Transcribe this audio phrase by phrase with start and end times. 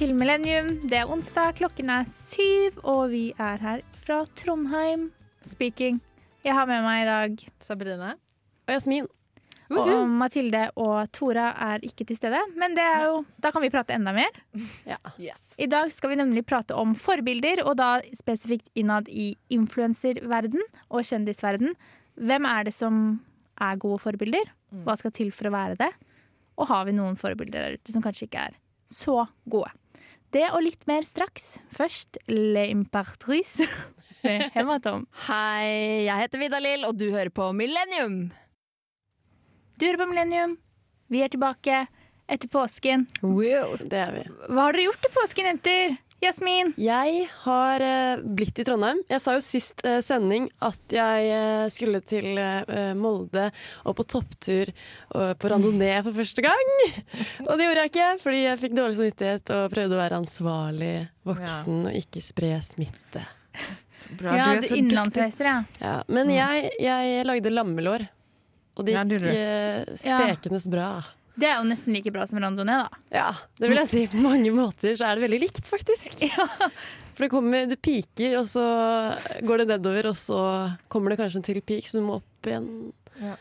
[0.00, 0.68] Til Millennium.
[0.88, 5.10] Det er onsdag, klokken er syv, og vi er her fra Trondheim.
[5.44, 5.98] Speaking.
[6.40, 8.14] Jeg har med meg i dag Sabrina.
[8.64, 9.10] Og Jasmin.
[9.68, 13.68] Og Mathilde og Tora er ikke til stede, men det er jo, da kan vi
[13.74, 14.38] prate enda mer.
[15.20, 15.50] Yes.
[15.60, 21.04] I dag skal vi nemlig prate om forbilder, og da spesifikt innad i influenserverden og
[21.10, 21.76] kjendisverden.
[22.16, 23.20] Hvem er det som
[23.60, 24.48] er gode forbilder?
[24.80, 25.92] Hva skal til for å være det?
[26.56, 28.58] Og har vi noen forbilder der ute som kanskje ikke er
[28.88, 29.68] så gode?
[30.30, 31.56] Det og litt mer straks.
[31.74, 33.66] Først Le Impertrice.
[34.54, 35.06] Hematom.
[35.26, 38.28] Hei, jeg heter Vidar-Lill, og du hører på Millennium.
[39.80, 40.58] Du hører på Millennium.
[41.10, 41.80] Vi er tilbake
[42.30, 43.08] etter påsken.
[43.24, 44.24] Wow, Det er vi.
[44.46, 45.96] Hva har dere gjort til påsken, jenter?
[46.20, 46.74] Jasmin?
[46.76, 48.98] Jeg har eh, blitt i Trondheim.
[49.08, 52.36] Jeg sa jo sist eh, sending at jeg eh, skulle til
[53.00, 53.46] Molde
[53.88, 54.68] og på topptur
[55.16, 56.72] og på randonee for første gang.
[57.48, 60.92] Og det gjorde jeg ikke, fordi jeg fikk dårlig samvittighet og prøvde å være ansvarlig
[61.26, 63.24] voksen og ikke spre smitte.
[63.90, 64.34] Så bra.
[64.36, 64.80] Ja, du er så dyktig.
[64.84, 65.56] innenlandsreiser, ja.
[65.82, 68.04] Ja, men jeg, jeg lagde lammelår,
[68.76, 70.20] og det gikk Ja.
[70.20, 70.90] spekendes bra.
[71.40, 73.02] Det er jo nesten like bra som randonee, da.
[73.14, 73.28] Ja,
[73.60, 74.06] det vil jeg si.
[74.12, 76.20] På mange måter så er det veldig likt, faktisk.
[77.14, 78.64] For det kommer, du piker, og så
[79.44, 80.40] går det nedover, og så
[80.92, 82.68] kommer det kanskje en til peak, så du må opp igjen.
[83.20, 83.34] Ja.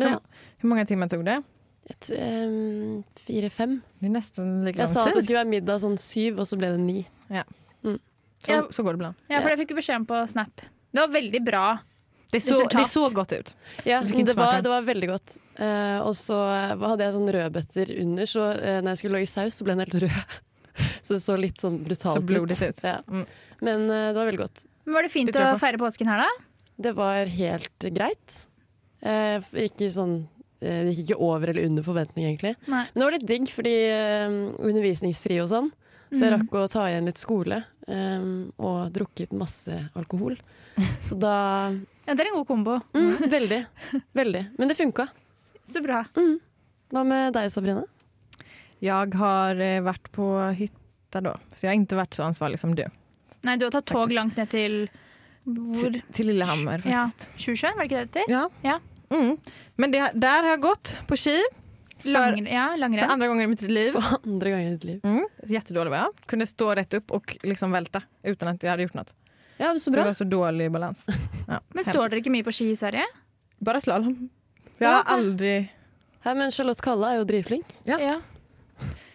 [0.00, 0.22] Men ja,
[0.60, 1.42] Hvor mange timer tog det?
[1.90, 3.82] et, ehm, fire-fem.
[4.02, 6.80] Nästan lika Jeg sa at det skulle være middag sånn syv, og så ble det
[6.80, 7.02] ni.
[8.44, 8.62] Så, Ja.
[8.68, 9.14] så går det bra.
[9.30, 10.60] Ja, for det fikk beskjed om på Snap.
[10.92, 11.78] Det var veldig bra.
[12.34, 13.52] Det, så, de så godt ut.
[13.86, 15.36] Ja, det var, det var veldig godt.
[15.58, 16.38] Uh, og så
[16.82, 19.84] hadde jeg sånn rødbøtter under, så uh, når jeg skulle lage saus, så ble den
[19.86, 20.34] helt rød.
[21.04, 22.80] Så det så litt sånn brutalt Så blodigt ut.
[22.82, 22.96] Ja.
[23.06, 23.20] Mm.
[23.62, 24.64] Men uh, det var veldig godt.
[24.88, 26.30] Men Var det fint Det å feire påsken her, da?
[26.82, 28.38] Det var helt greit.
[29.04, 30.16] Eh, ikke sånn
[30.58, 32.54] eh, Det gikk ikke over eller under forventning, egentlig.
[32.66, 32.82] Nei.
[32.90, 34.34] Men det var litt digg, fordi eh,
[34.66, 35.70] undervisningsfri og sånn.
[36.10, 36.34] Så jeg Mm.
[36.40, 37.62] rakk å ta igjen litt skole.
[37.86, 40.38] um, og drukket masse alkohol.
[41.04, 41.70] Så da
[42.06, 42.78] Ja, Det er en god kombo.
[42.94, 43.60] mm, Veldig.
[44.14, 44.42] Veldig.
[44.58, 45.08] Men det funka.
[45.64, 46.02] Så bra.
[46.92, 47.84] Hva med deg, Sabrina?
[48.84, 49.54] Jeg har
[49.86, 50.26] vært på
[50.58, 52.84] hytta da, så jeg har ikke vært så ansvarlig som du.
[53.44, 54.16] Nei, du har tatt tog Faktisk.
[54.18, 54.76] langt ned til
[55.44, 57.02] hvor Til, til Lillehammer Ja.
[57.06, 57.28] faktiskt.
[57.40, 58.26] Sjusjøen, var det ikke det det?
[58.32, 58.44] Ja.
[58.64, 58.78] Ja.
[59.12, 59.34] Mm.
[59.76, 61.34] Men det, der har jeg gått på ski
[62.04, 63.92] Lang, ja, for andre ganger i mitt liv.
[63.96, 65.00] For andre ganger i mitt liv.
[65.04, 65.22] Mm.
[65.48, 66.24] Kjempedårlig var jeg.
[66.28, 69.12] Kunne stå rett opp og liksom velte uten at jeg hadde gjort något.
[69.58, 70.00] Ja, så bra.
[70.02, 71.04] Det var så dålig balans.
[71.48, 73.04] Ja, Men står dere ikke mye på ski i Sverige?
[73.60, 74.14] Bara slalom.
[74.78, 75.72] Jag har aldri aldrig...
[76.24, 77.74] Hei, men Charlotte Kalle er jo dritflink.
[77.84, 77.98] Ja.
[78.00, 78.14] Ja.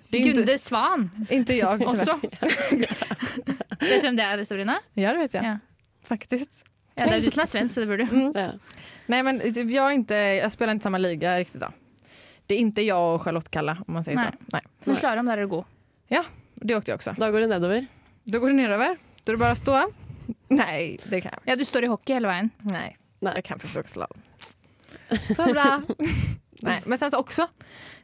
[0.09, 2.19] Det är inte, Gunde Svan inte jag også.
[3.79, 4.75] Vet du hvem det er, Sabrina?
[4.94, 5.44] Ja, det vet jeg.
[5.45, 5.55] Ja.
[6.05, 6.61] Faktisk.
[6.97, 8.16] Ja, det er du som er svensk, så det burde du.
[8.16, 8.31] Mm.
[8.35, 8.47] Ja.
[9.09, 11.69] Nei, men jeg, inte, jeg spiller ikke samme liga riktig, da.
[12.50, 14.27] Det er ikke jeg og Charlotte Kalla om man sier Nei.
[14.33, 14.53] så.
[14.57, 14.61] Nei.
[14.85, 15.69] Men slalåm, der er du god.
[16.09, 16.25] Ja,
[16.59, 17.13] Det åkte jeg også.
[17.17, 17.85] Da går det nedover.
[18.27, 18.97] Da går det nedover.
[19.23, 19.77] Da er det bare å stå.
[20.47, 22.50] Nej, det kan jag Ja, du står i hockey hele veien.
[22.62, 22.95] Nei.
[23.19, 23.34] Nei.
[23.35, 24.22] jag kan åka slalom.
[25.35, 25.81] Så bra.
[26.62, 27.47] Nei, men sen så også,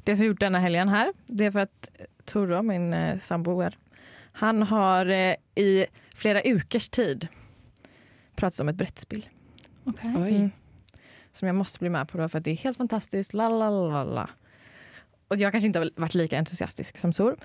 [0.03, 1.89] det som jag gjort denne helgen her, det er for at
[2.25, 3.75] Toro, min eh, samboer,
[4.39, 5.85] han har eh, i
[6.15, 7.27] flere ukers tid
[8.35, 9.25] pratet om et brettspill.
[9.85, 10.15] Okay.
[10.15, 10.37] Oi.
[10.45, 11.03] Mm.
[11.35, 13.35] Som jeg måtte bli med på då for at det er helt fantastisk.
[13.35, 14.25] La, la, la, la.
[15.31, 17.35] Og jeg kanske inte har vært lika entusiastisk som Tor.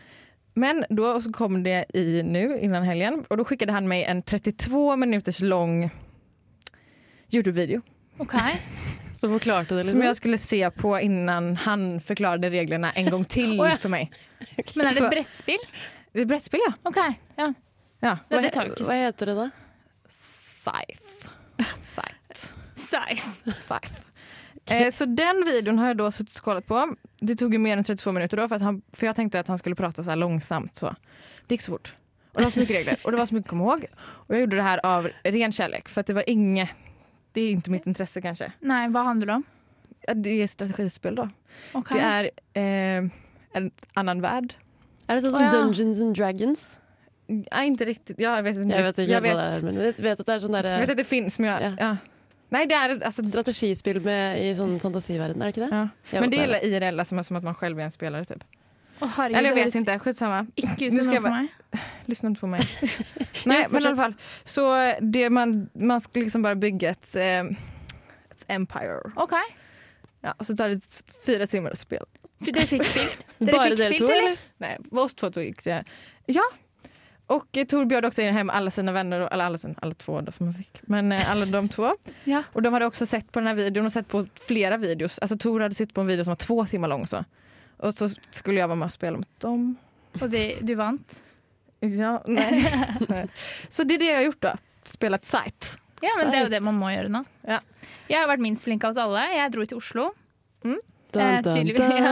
[0.54, 4.22] Men då så kom det i nu innan helgen och då skickade han mig en
[4.22, 5.90] 32 minuters lång
[7.30, 7.82] Youtube-video
[8.18, 8.62] Okej.
[9.14, 13.24] Så forklarte det som jeg jag skulle se på innan han förklarade reglerna en gång
[13.24, 14.10] till for för mig.
[14.74, 15.58] Men er det brettspill?
[16.12, 16.72] Det är ett brettspel ja.
[16.82, 16.96] Ok,
[17.36, 17.54] ja.
[18.00, 18.18] ja.
[18.28, 19.50] Hva, det tar hva heter det da?
[20.08, 21.30] Scythe.
[21.82, 22.54] Scythe.
[22.74, 23.52] Scythe.
[23.52, 24.09] Scythe.
[24.70, 26.94] Eh, så den videon har jag då suttit och kollat på.
[27.20, 29.48] Det tog ju mer än 32 minuter då för, att han, för jag tänkte att
[29.48, 30.76] han skulle prata så här långsamt.
[30.76, 30.94] Så.
[31.46, 31.94] Det gick så fort.
[32.32, 33.86] Och det var så mycket regler och det var så mycket att komma ihåg.
[34.00, 36.70] Och jag gjorde det här av ren kärlek för att det var inget,
[37.32, 38.52] det är inte mitt intresse kanske.
[38.60, 39.42] Nei, hva handlar det om?
[40.06, 41.28] Ja, Det är strategispel då.
[41.72, 42.00] Okay.
[42.00, 42.24] Det är
[43.04, 43.10] eh,
[43.52, 44.54] en annan värld.
[45.08, 45.50] Er det sånn som som ja.
[45.50, 46.80] Dungeons and Dragons?
[47.26, 48.18] Nej, inte riktigt.
[48.18, 48.76] Ja, jag vet inte.
[48.76, 51.04] Jeg vet jag vet, men jeg vet at det er sånn jag vet att det
[51.04, 51.96] finns men jag, Ja.
[52.50, 55.76] Nej, det är alltså, strategispill med, i sånn fantasiverden, er det ikke det?
[56.12, 56.20] ja.
[56.20, 58.44] Men det det er IRL som, som att man själv är en spelare typ.
[59.00, 60.46] Oh, herregud, Eller jag det vet inte, skitsamma.
[60.56, 61.80] Ikke ut som ska jag for bara- meg.
[62.06, 62.60] Lyssna inte på mig.
[63.44, 64.14] Nej, men i alla fall.
[64.44, 69.12] Så det man, man ska liksom bara bygga ett, eh, ett empire.
[69.16, 69.32] Ok.
[70.20, 72.04] Ja, och så tar det fyra timmar att spela.
[72.38, 73.26] Dere fikk spilt?
[73.38, 74.36] Dere Bare fikk dere spilt, to, eller?
[74.58, 75.84] Nei, oss to tog gick det.
[76.26, 76.42] Ja.
[77.30, 80.20] Och eh, Tor bjöd också in hem alla sina vänner, eller alla, sina, alla två
[80.20, 80.80] då som han fick.
[80.82, 81.94] Men eh, alla de två.
[82.24, 82.42] Ja.
[82.52, 85.18] Och de hade också sett på den här videon och sett på flera videos.
[85.18, 87.06] Alltså Tor hade sett på en video som var två timmar lång.
[87.06, 87.24] Så.
[87.76, 89.76] Och så skulle jag vara med och spela mot dem.
[90.20, 91.20] Og det, du vant.
[91.80, 93.28] Ja, nej.
[93.68, 94.52] Så det är det jag har gjort då.
[94.84, 95.66] Spelat site.
[96.00, 97.24] Ja, men det er jo det man må gjøre nå.
[97.46, 97.60] Ja.
[98.08, 99.22] Jeg har vært minst flink av oss alle.
[99.36, 100.10] Jeg dro til Oslo,
[100.64, 100.76] Dun,
[101.14, 102.10] Eh, dun, tydeligvis, ja.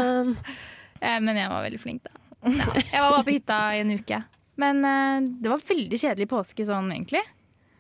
[1.01, 2.11] eh, men jeg var veldig flink, da.
[2.47, 2.71] Ja.
[2.93, 4.23] Jeg var bare på hytta i en uke.
[4.59, 7.23] Men uh, det var veldig kjedelig påske sånn, egentlig.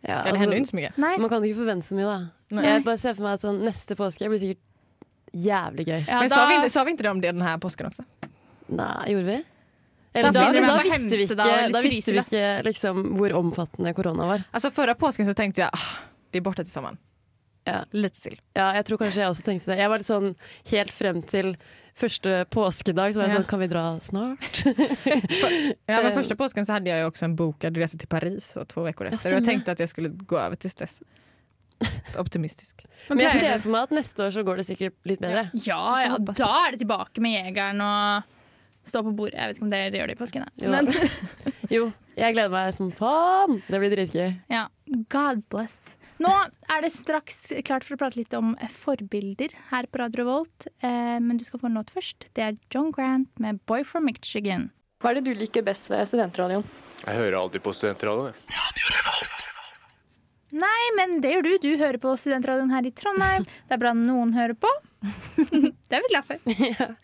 [0.06, 0.96] Ja, altså, det mycket.
[1.02, 1.16] Nei.
[1.19, 2.19] man kan ikke forvente så mye, da.
[2.54, 2.64] Nei.
[2.69, 4.64] Jeg bare ser for meg at sånn, neste påske blir sikkert
[5.34, 6.00] jævlig gøy.
[6.06, 8.04] Ja, Men da- sa, vi inte, sa vi ikke det om det denne påsken også?
[8.69, 9.38] Nei, gjorde vi?
[10.14, 11.36] Eller, da, da, da, da visste vi ikke,
[11.72, 14.46] da visste vi ikke liksom, hvor omfattende korona var.
[14.56, 15.90] Altså Forrige påsken så tenkte jeg ah,
[16.32, 16.98] det er borta till sommaren.
[17.69, 17.82] Ja.
[17.92, 18.38] Litt still.
[18.56, 19.78] Ja, jeg tror kanskje jeg også tenkte det.
[19.82, 20.32] Jeg var litt sånn
[20.70, 21.52] helt frem til
[21.98, 23.40] første påskedag, så var jeg Ja.
[23.40, 24.60] sånn Kan vi dra snart?
[25.88, 28.68] Ja, men første påsken så hadde jeg jo også en bokad resa til Paris og
[28.70, 29.32] to uker etter.
[29.32, 31.00] og jeg tenkte at jeg skulle gå over til stress.
[32.18, 32.82] Optimistisk.
[33.10, 35.44] Men jeg ser for meg at neste år så går det sikkert litt bedre.
[35.64, 38.34] Ja, ja, da er det tilbake med jegeren og
[38.88, 39.36] stå på bordet.
[39.36, 40.48] Jeg vet ikke om dere gjør det i påsken.
[40.62, 40.74] Jo.
[41.68, 41.82] Jo,
[42.16, 43.58] jeg gleder meg som faen!
[43.68, 44.30] Det blir dritgøy.
[44.48, 44.62] ja,
[45.12, 45.97] God bless.
[46.18, 46.30] Nå
[46.74, 50.66] er det straks klart for å prate litt om forbilder her på Radio Revolt.
[50.82, 52.26] Eh, men du skal få en låt først.
[52.34, 54.70] Det er John Grant med 'Boy from Michigan'.
[55.00, 56.64] Hva er det du liker best ved studentradioen?
[57.06, 58.34] Jeg hører alltid på studentradioen.
[58.34, 59.28] jeg.
[60.58, 61.52] Nei, men det gjør du.
[61.62, 63.44] Du hører på studentradioen her i Trondheim.
[63.44, 64.70] Det er bra noen hører på.
[65.52, 66.38] det er vi glad for.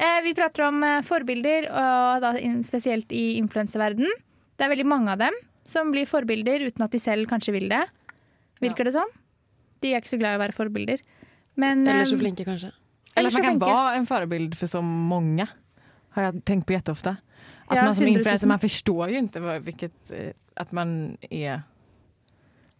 [0.00, 4.08] Eh, vi prater om eh, forbilder, og da in- spesielt i influenseverdenen.
[4.56, 5.34] Det er veldig mange av dem
[5.68, 7.82] som blir forbilder uten at de selv kanskje vil det.
[8.60, 9.10] Virker det sånn?
[9.80, 11.00] De er ikke så glad i å være forbilder.
[11.60, 12.70] Men, Eller så eh, flinke, kanskje.
[13.16, 13.66] Eller Eller man kan flinke.
[13.72, 15.48] være en forbilde for så mange,
[16.16, 17.16] Har jeg tenkt på jätteofta.
[17.70, 18.18] At Ja, man som 100 000.
[18.18, 20.10] influencer, man forstår jo ikke hvilket vilket,
[20.58, 21.62] eh, man er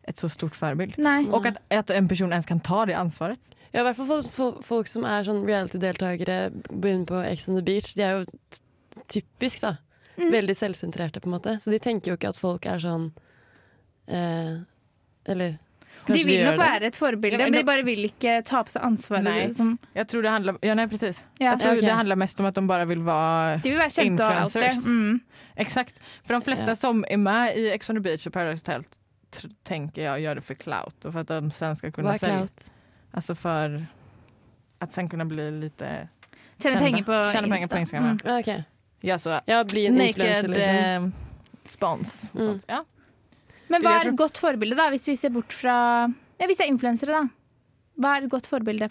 [0.09, 0.99] et så stort forbilde.
[1.33, 3.51] Og at, att, att en person ens kan ta det ansvaret.
[3.73, 7.55] Ja, i hvert fall for, folk, folk som er sånn reality-deltakere, begynner på Ex on
[7.55, 7.95] the Beach.
[7.95, 8.65] De er jo t-
[9.09, 9.77] typisk, da.
[10.19, 10.33] Mm.
[10.33, 11.55] Veldig selvsentrerte, på en måte.
[11.63, 13.13] Så de tenker jo ikke at folk er sånn
[14.09, 14.59] eh,
[15.31, 15.59] Eller
[16.07, 16.59] De vil nok det.
[16.59, 19.25] være et forbilde, Ja, men men de bare vil ikke ta på seg ansvaret.
[19.25, 19.51] Nei.
[19.53, 19.79] Som...
[19.95, 21.25] Jeg tror det handler ja nei, precis.
[21.39, 21.51] Ja.
[21.53, 21.87] Jeg tror okay.
[21.87, 24.53] det handler mest om at de bare vil være De vil være kjente og alt
[24.55, 24.63] det.
[24.63, 24.87] Influencers.
[24.87, 25.21] Mm.
[25.57, 25.99] Exakt.
[26.25, 26.75] For de fleste Ja.
[26.75, 28.85] som er med i Ex on the beach og Paradise Hotel
[29.65, 32.35] tenker jeg gjør det for clout og for at de sen skal kunne selge.
[32.35, 32.73] Altså for clout?
[33.13, 33.87] Alltså för
[34.79, 35.83] att sen kunne bli litt
[36.63, 38.39] Tjene penger på tjene penger på Instagram, ja.
[38.39, 38.59] Okay.
[38.59, 38.65] ok.
[39.01, 41.05] ja så Ja, bli en influencer, naked liksom.
[41.05, 42.61] eh, spons Mm.
[42.69, 42.85] Ja.
[43.71, 44.89] Men hva er et godt forbilde, da?
[44.91, 45.75] Hvis vi ser bort fra
[46.41, 47.29] Ja, hvis det er influensere, da.
[48.01, 48.89] Hva er et godt forbilde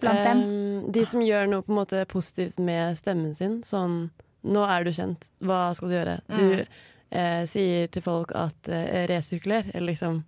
[0.00, 0.40] blant dem?
[0.42, 3.60] Um, de som gjør noe på en måte positivt med stemmen sin.
[3.66, 4.10] Sånn
[4.40, 6.14] Nå er du kjent, hva skal du gjøre?
[6.32, 6.66] Du Mm.
[7.12, 10.22] eh, sier til folk at eh, resirkuler, eller liksom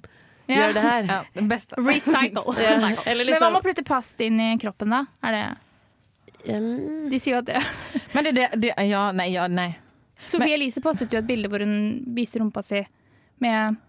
[0.49, 0.57] Ja.
[0.67, 1.03] Gjør det her.
[1.15, 2.43] ja, det beste Recycle.
[2.61, 2.75] Ja,
[3.07, 5.07] eller Men hva liksom med å putte past inn i kroppen, da?
[5.25, 7.63] Er det um, De sier jo at det
[8.15, 9.71] Men det, det, det, ja, nei, ja, nei.
[10.23, 12.83] Sofie Elise postet jo et bilde hvor hun viser rumpa si
[13.43, 13.81] med,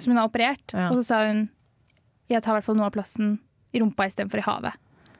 [0.00, 0.72] som hun har operert.
[0.72, 0.88] Ja.
[0.90, 1.48] Og så sa hun
[2.30, 3.34] jeg tar i hvert fall noe av plassen
[3.74, 4.76] i rumpa istedenfor i havet.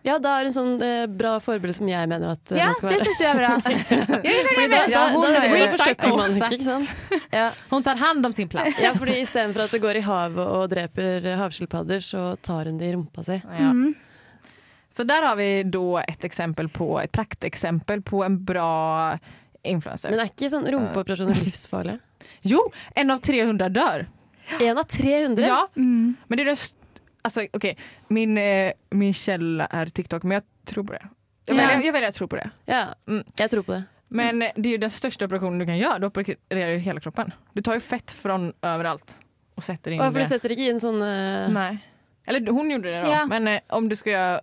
[0.07, 2.71] Ja, da er det en sånn eh, bra forbilde som jeg mener at eh, Ja,
[2.71, 3.09] man skal det være.
[3.11, 3.51] syns du er bra.
[3.61, 6.47] Ja, ja, Fordi da, da, Ja, hun da, da jo forsøker man recycle.
[6.47, 7.27] ikke, ikke sant?
[7.35, 8.79] Ja, Hon tar hand om sin plats.
[8.81, 12.89] ja fordi istedenfor at det går i havet og dreper havskilpadder, så tar hun det
[12.89, 13.37] i rumpa si.
[13.45, 13.75] Ja.
[13.75, 13.93] Mm.
[14.89, 19.19] Så där har vi då ett exempel på, ett prakteksempel på en bra
[19.63, 20.11] influencer.
[20.11, 21.99] Men er ikke sånn rumpeoperasjoner livsfarlige?
[22.53, 22.61] jo,
[22.97, 24.07] en av 300 dør.
[24.61, 25.47] En av 300?
[25.47, 26.17] Ja, Mm.
[26.29, 26.75] men det är det
[27.23, 27.77] Alltså okej,
[28.09, 31.03] min, eh, min källa är TikTok men jeg tror på det.
[31.47, 31.67] Jeg Ja.
[31.67, 32.51] väljer, jag väljer att tro på det.
[32.65, 33.25] Ja, Mm.
[33.37, 33.83] jeg tror på det.
[34.09, 37.01] Men eh, det er ju den största operationen du kan gjøre Du opererer ju hele
[37.01, 37.33] kroppen.
[37.55, 39.21] Du tar jo fett fra overalt
[39.55, 40.25] och sätter in Hvorfor det.
[40.25, 41.49] du setter ikke inn sånn uh...
[41.53, 41.79] Nei.
[42.27, 43.11] Eller hun gjorde det da.
[43.13, 43.27] Ja.
[43.27, 44.41] Men eh, om du skal gjøre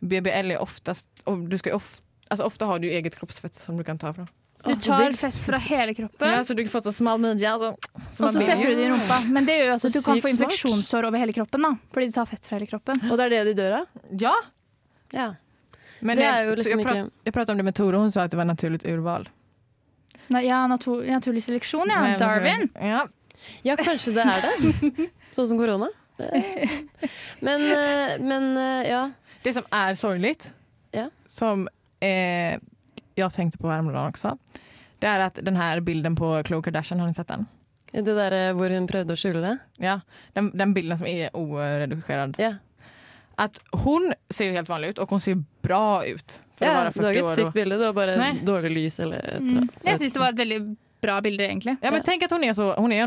[0.00, 3.76] BBL är oftast, om du ska ju of, alltså ofta har du eget kroppsfett som
[3.76, 4.28] du kan ta från.
[4.64, 7.46] Du tar fett fra hele kroppen, Ja, så du får få så smal midje.
[7.52, 7.68] Alltså,
[8.24, 9.20] og så setter du det i rumpa.
[9.30, 11.62] Men det gjør Så at du kan få infeksjonssår over hele kroppen.
[11.62, 13.00] da Fordi de tar fett fra hele kroppen.
[13.10, 13.86] Og det er det de dør av?
[14.20, 14.34] Ja,
[15.12, 15.28] Ja.
[16.00, 18.10] men Det er jo liksom jag, prat, ikke jag pratade om det med Tore, hun
[18.10, 19.28] sa at det var naturlig urval.
[20.28, 22.00] Nei, Ja, natur, naturlig seleksjon, ja.
[22.02, 22.68] Nej, Darwin.
[22.74, 23.06] Ja.
[23.62, 25.08] Ja, kanskje det er det.
[25.36, 25.86] Sånn som korona.
[27.40, 29.10] Men, eh, men eh, ja.
[29.42, 30.50] Det som er sorgelig,
[30.92, 31.08] Ja.
[31.28, 31.68] som
[32.00, 32.58] eh,
[33.18, 34.38] jag tänkte på häromdagen också,
[34.98, 37.46] det är att den här bilden på Khloe Kardashian, har ni sett den?
[37.92, 39.58] Det der eh, hvor hun prøvde å skjule det.
[39.76, 40.00] Ja,
[40.34, 42.34] den, den bilden som er oredigerad.
[42.38, 42.54] Ja,
[43.38, 46.40] At hun ser jo helt vanlig ut og hun ser bra ut.
[46.58, 48.32] För ja har 40 ikke et stygt bilde, det var bare Nei.
[48.44, 49.62] dårlig lys eller et Mm.
[49.62, 51.76] et, Jeg syns det var et veldig bra bilde, egentlig.
[51.82, 52.14] ja, men Ja.
[52.24, 53.06] at hun er är så, Hun er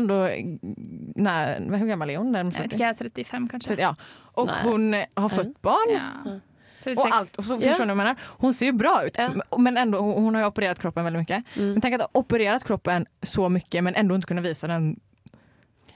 [1.16, 2.34] när, Hvor gammel er hun?
[2.34, 2.64] Jeg vet 40?
[2.64, 3.78] ikke, jeg er 35 kanskje.
[3.78, 3.94] Ja.
[4.36, 4.62] Og Nei.
[4.62, 5.90] hon eh, har født barn.
[5.90, 6.40] Ja.
[6.86, 8.16] Och, allt, och så, förstår ni menar?
[8.22, 9.16] Hon ser ju bra ut,
[9.58, 11.44] men- ändå, hon har ju opererat kroppen väldigt mycket.
[11.56, 11.72] Mm.
[11.72, 15.00] Men tänk att ha opererat kroppen så mycket men ändå inte kunna visa den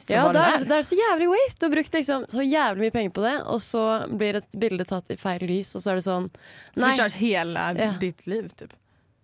[0.09, 1.61] Ja, det er, det er så jævlig waste.
[1.61, 4.85] Du har brukt liksom så jævlig mye penger på det, og så blir et bilde
[4.87, 6.29] tatt i feil lys, og så er det sånn
[6.77, 6.91] Så Nei.
[6.93, 7.93] förstört hele Ja.
[8.01, 8.73] ditt liv typ.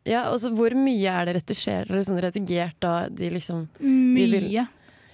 [0.04, 4.66] Ja, og så Hvor mye er det retusjert eller sånn redigert da de liksom Mye.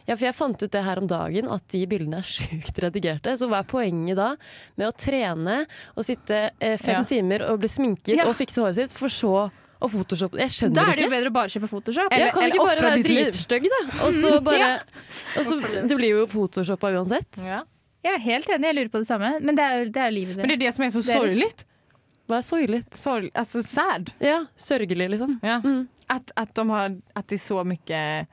[0.08, 3.34] Ja, for jeg fant ut det her om dagen, at de bildene er sjukt redigerte.
[3.36, 4.30] Så hva er poenget da
[4.80, 7.04] med å trene og sitte eh, fem Ja.
[7.04, 8.24] timer og bli sminket Ja.
[8.26, 10.32] og fikse håret sitt, for så å Photoshop.
[10.34, 12.08] Jeg skjønner Da er det jo bedre å bare kjøpe Photoshop.
[12.10, 13.82] Eller- Ja, kan du eller ikke bare være dritstygg, da?
[14.06, 14.78] Og så bare Ja.
[15.36, 17.36] og så, Det blir jo photoshoppa uansett.
[17.36, 17.62] Ja.
[18.02, 19.40] Jeg er helt enig, jeg lurer på det samme.
[19.40, 21.52] Men det er det er livet Men det er det som er så sorgelig.
[22.28, 23.30] Hva er sorgelig?
[23.34, 24.10] Altså sad.
[24.20, 25.38] Ja, sørgelig, liksom.
[25.42, 25.60] Ja.
[25.60, 25.88] Mm.
[26.10, 28.26] At, at, de har, at det är så mycket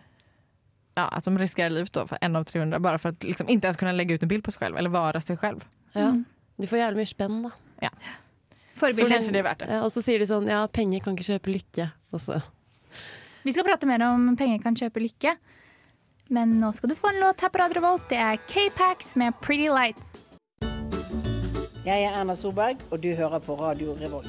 [0.98, 3.68] Ja, att de riskerar livet då för en av 300 bara för att liksom inte
[3.68, 5.66] ens kunna lägga ut en bild på sig själv eller vara sig själv.
[5.92, 6.02] Ja.
[6.02, 6.26] Mm.
[6.56, 7.52] De får jævlig mye spenn, da.
[8.76, 9.10] Så Forbilder.
[9.10, 9.68] kanske det är värt det.
[9.70, 11.90] Ja, og så sier de sånn ja, penger kan ikke kjøpe lykke.
[12.12, 12.42] Og så
[13.44, 15.36] Vi skal prate mer om penger kan kjøpe lykke.
[16.28, 18.08] Men nå skal du få en låt her på Radio Revolt.
[18.10, 20.16] Det er K-Pax med Pretty Lights.
[21.86, 24.28] Jeg er Erna Solberg, og du hører på Radio Revolt.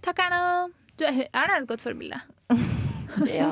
[0.00, 0.68] Takk, Erna.
[0.96, 2.22] Du er, Erna er et godt forbilde.
[3.26, 3.50] Ja.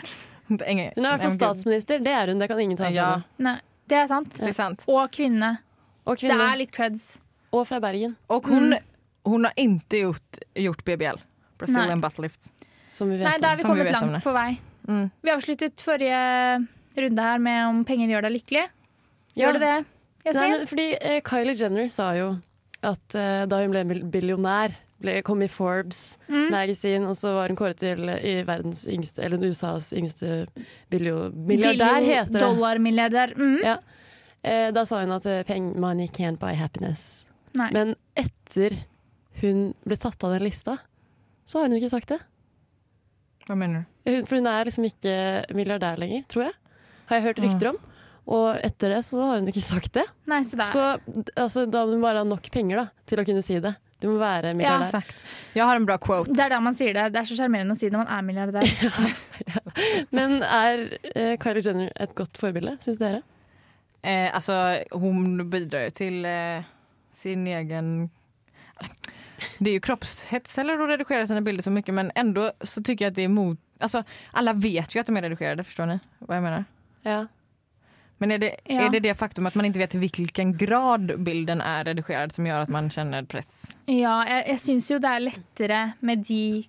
[0.50, 2.40] Hun er i hvert fall statsminister, det er hun.
[2.42, 3.52] Det kan ingen ta fra Ja, henne.
[3.90, 4.32] Det er sant.
[4.34, 4.82] det er sant.
[4.90, 5.50] Og kvinne.
[6.10, 7.18] Og Det er litt creds.
[7.54, 8.74] Og fra Bergen, Hun hon,
[9.26, 11.18] hun har ikke gjort, gjort BBL,
[11.58, 12.02] Brazilian Nei.
[12.02, 12.50] Buttlift.
[12.90, 14.58] som vi vet Nei, da har er vi kommet vi langt på vei.
[14.88, 15.10] Mm.
[15.22, 16.66] Vi avsluttet forrige
[16.98, 18.66] runde her med om penger gjør deg lykkelig.
[19.34, 19.46] Ja.
[19.46, 19.60] Gjør det
[20.24, 22.32] det, Nei, fordi eh, Kylie Jenner sa jo
[22.82, 26.50] at eh, da hun ble billionær, ble, kom i Forbes Mm.
[26.52, 30.46] Magazine, og så var hun kåret til eh, i verdens yngste, eller USAs yngste
[30.90, 32.42] milliardær, heter det.
[32.42, 33.34] Dollarmilliardær.
[33.38, 33.58] Mm.
[33.64, 33.76] Ja.
[34.42, 37.24] Eh, da sa hun at eh, peng, money can't buy happiness.
[37.58, 37.68] Nei.
[37.74, 38.76] Men etter
[39.40, 40.78] hun ble tatt av den lista,
[41.48, 42.20] så har hun ikke sagt det.
[43.48, 44.10] Hva mener du?
[44.10, 45.14] Hun, for hun er liksom ikke
[45.56, 46.58] milliardær lenger, tror jeg.
[47.10, 47.78] Har jeg hørt rykter om.
[48.30, 50.04] Og etter det så har hun ikke sagt det.
[50.30, 50.84] Nei, så det er Så
[51.34, 53.72] altså, da må hun bare ha nok penger da, til å kunne si det.
[54.00, 55.04] Du må være milliardær.
[55.04, 55.34] Ja.
[55.54, 56.32] Jeg har en bra quote.
[56.32, 57.08] Det er da man sier det.
[57.12, 58.64] Det er så sjarmerende å si det når man er milliardær.
[60.16, 63.20] Men er eh, Kylie Jenner et godt forbilde, syns dere?
[64.00, 64.56] Eh, altså,
[64.96, 66.64] hun bidrar jo til eh,
[67.12, 68.10] sin egen...
[69.58, 73.04] Det är ju kroppshets eller att redigera sina bilder så mycket men ändå så tycker
[73.04, 73.58] jag att det är mot...
[73.78, 76.64] Alltså alla vet ju att de är redigerade, förstår ni vad jag menar?
[77.02, 77.26] Ja.
[78.20, 78.80] Men är det, Ja.
[78.86, 82.44] är det det faktum att man inte vet i hvilken grad bilden er redigert som
[82.46, 83.72] gjør at man kjenner press?
[83.86, 86.66] Ja, jeg, jeg syns jo det er lettere med de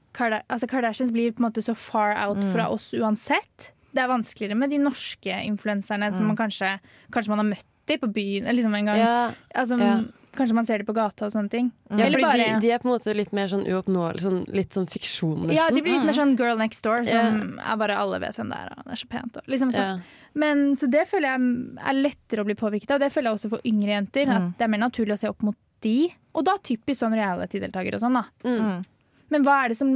[0.49, 2.53] altså Kardashians blir på en måte så far out Mm.
[2.53, 3.71] fra oss uansett.
[3.93, 6.27] Det er vanskeligere med de norske influenserne som Mm.
[6.27, 6.79] man kanskje,
[7.11, 8.97] kanskje man har møtt de på byen liksom en gang.
[8.99, 9.31] ja.
[9.55, 9.99] Altså, Ja.
[10.33, 11.71] Kanskje man ser det på gata og sånne ting.
[11.89, 14.69] ja fordi bare- de, de er på en måte litt mer sånn uoppnåelig, sånn, litt
[14.71, 15.55] sånn fiksjon, nesten.
[15.57, 18.47] Ja, de blir litt mer sånn girl next door, som er bare alle vet hvem
[18.47, 18.69] det er.
[18.77, 19.35] Og det er så pent.
[19.35, 19.79] Og, liksom, så.
[19.81, 19.97] Ja.
[20.33, 23.01] Men, så det føler jeg er lettere å bli påvirket av.
[23.03, 24.29] Det føler jeg også for yngre jenter.
[24.29, 24.35] Mm.
[24.35, 25.97] At det er mer naturlig å se opp mot de.
[26.37, 28.23] Og da typisk sånn reality-deltaker og sånn, da.
[28.47, 28.85] Mm.
[29.33, 29.91] Men hva er det som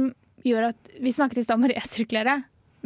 [0.46, 2.36] gjør at Vi snakket i stad om å resirkulere.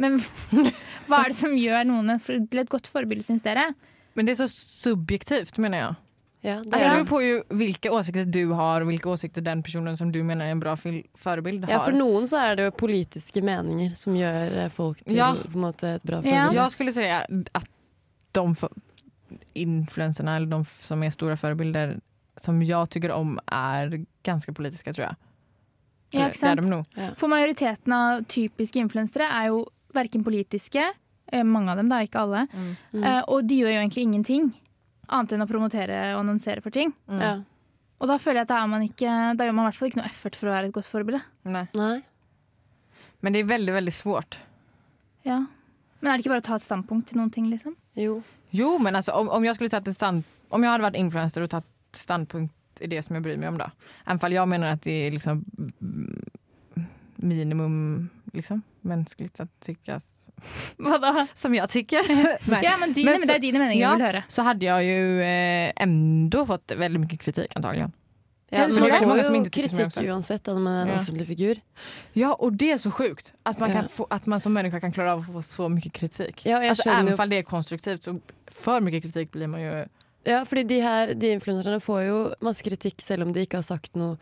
[0.01, 0.17] Men
[1.09, 3.69] hva er det som gjør noen til et godt forbilde, syns dere?
[4.17, 4.49] Men det er så
[4.91, 5.99] subjektivt mener jag.
[6.43, 6.91] Ja, det er det det.
[6.95, 10.47] beror på jo, hvilke åsikter du har og hvilke åsikter den personen som du mener
[10.47, 11.71] er en bra forbilde, har.
[11.75, 15.33] Ja, for noen så er det jo politiske meninger som gjør eh, folk til Ja.
[15.35, 16.49] på en måte et bra Ja.
[16.51, 17.69] Jeg skulle si at
[18.33, 18.55] de
[19.55, 21.99] influenserne, eller de som er store forbilder,
[22.41, 25.15] som jeg tykker om er ganske politiske, tror jeg
[26.13, 26.87] Ja, ikke det sant?
[26.95, 27.13] de.
[27.17, 30.81] For majoriteten av typiske influensere er jo verken politiske,
[31.31, 32.75] eh, mange av dem da, ikke alle, Mm.
[32.93, 33.23] Mm.
[33.27, 34.53] og de gjør jo egentlig ingenting.
[35.11, 36.93] Annet enn å promotere og annonsere for ting.
[37.11, 37.33] Ja.
[38.01, 39.91] Og da føler jeg at da, er man ikke, da gjør man i hvert fall
[39.91, 41.19] ikke noe effort for å være et godt forbilde.
[41.53, 41.65] Nei.
[41.77, 41.97] Nei.
[43.21, 44.39] Men det er veldig, veldig svårt.
[45.27, 45.43] Ja.
[45.99, 47.75] Men er det ikke bare å ta et standpunkt til noen ting, liksom?
[47.99, 48.21] Jo.
[48.55, 51.45] Jo men altså, om, om jeg skulle tagit ett stand, om jeg hadde vært influenser
[51.45, 53.69] og tatt standpunkt i det som jeg bryr meg om da.
[54.09, 55.43] Även jeg mener at det er liksom
[55.77, 56.87] mm,
[57.21, 59.99] minimum liksom mänskligt att tycka
[60.77, 61.27] Hva da?
[61.35, 62.01] som jag tycker.
[62.63, 63.89] Ja, men, dine, Men men, så- det er dine meninger Ja.
[63.91, 64.23] jeg vil høre.
[64.27, 67.91] Så hade jag ju eh, ändå fått väldigt mycket kritik antagligen.
[68.53, 69.23] Ja, man det?
[69.23, 70.95] får jo inte tycker som jag kritikk uansett når man er en Ja.
[71.01, 71.61] offentlig figur.
[72.13, 73.75] Ja og det er så sjukt At man, Ja.
[73.81, 76.45] kan få, at man som menneske kan klare av å få så mye kritik.
[76.45, 78.19] Ja, altså, jo fall det er konstruktivt så
[78.51, 79.85] for mye kritik blir man ju
[80.23, 83.65] Ja, fordi de her, de influenserne får jo masse kritikk selv om de ikke har
[83.65, 84.17] sagt noe,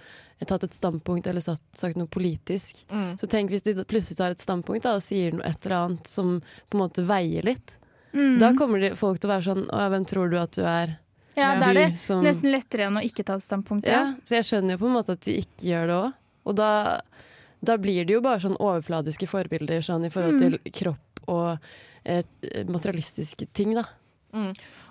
[0.48, 2.86] tatt et standpunkt eller sagt, sagt noe politisk.
[3.20, 6.08] Så tenk hvis de plutselig tar et standpunkt da, og sier noe et eller annet
[6.08, 6.38] som
[6.70, 7.76] på en måte veier litt.
[8.14, 8.38] Mm.
[8.40, 10.96] Da kommer de, folk til å være sånn Å, hvem tror du at du er?
[11.38, 13.86] Ja, da er det som- nesten lettere enn å ikke ta et standpunkt.
[13.86, 14.16] Ja, Ja.
[14.26, 16.14] så jeg skjønner jo på en måte at de ikke gjør det òg.
[16.46, 17.02] Og da,
[17.64, 21.60] da blir det jo bare sånn overfladiske forbilder sånn i forhold til kropp og
[22.06, 22.24] eh,
[22.66, 23.84] materialistiske ting, da.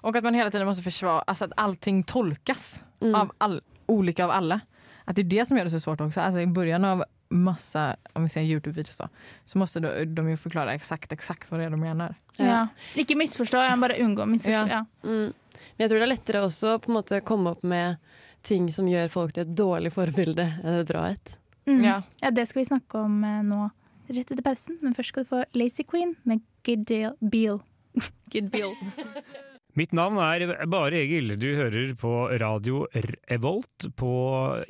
[0.00, 3.14] Och att man hela tiden måste försvara, alltså att allting tolkas Mm.
[3.14, 4.60] av all, olika av alla.
[5.04, 6.20] Att det är det som gör det så svårt också.
[6.20, 9.08] Alltså i början av massa, om vi säger Youtube-videos då,
[9.44, 12.14] så måste de, de ju förklara exakt, exakt vad det är de menar.
[12.36, 12.68] Ja.
[12.94, 14.66] Ikke misforstå, jeg bare unngå å misforstå.
[14.66, 14.66] Ja.
[14.68, 15.08] Ja.
[15.08, 15.32] Mm.
[15.76, 17.96] Men jeg tror det er lettere også på en måte komme opp med
[18.42, 21.34] ting som gjør folk til et dårlig forbilde enn et bra et.
[21.66, 21.82] Mm.
[21.84, 22.02] Ja.
[22.22, 23.68] ja, det skal vi snakke om eh, nå
[24.08, 24.78] rett etter pausen.
[24.82, 27.60] Men først skal du få Lazy Queen med Good Deal Beal.
[28.32, 28.74] Good Beal.
[29.78, 31.34] Mitt navn er Bare Egil.
[31.38, 32.84] Du hører på radio
[33.30, 34.10] Revolt på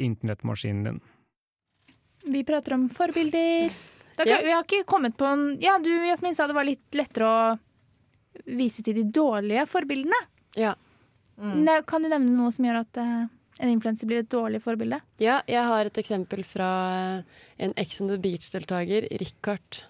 [0.04, 0.98] internettmaskinen din.
[2.28, 3.70] Vi prater om forbilder.
[4.18, 4.40] Dere, Ja.
[4.42, 7.58] Vi har ikke kommet på en Ja, du Jasmin sa det var litt lettere å
[8.58, 10.18] vise til de dårlige forbildene.
[10.56, 10.74] Ja.
[11.38, 13.26] Ne- Kan du nevne noe som gjør at uh,
[13.60, 15.00] en influenser blir et dårlig forbilde?
[15.22, 17.22] ja, jeg har et eksempel fra
[17.58, 19.84] en Ex on the Beach-deltaker, Richard.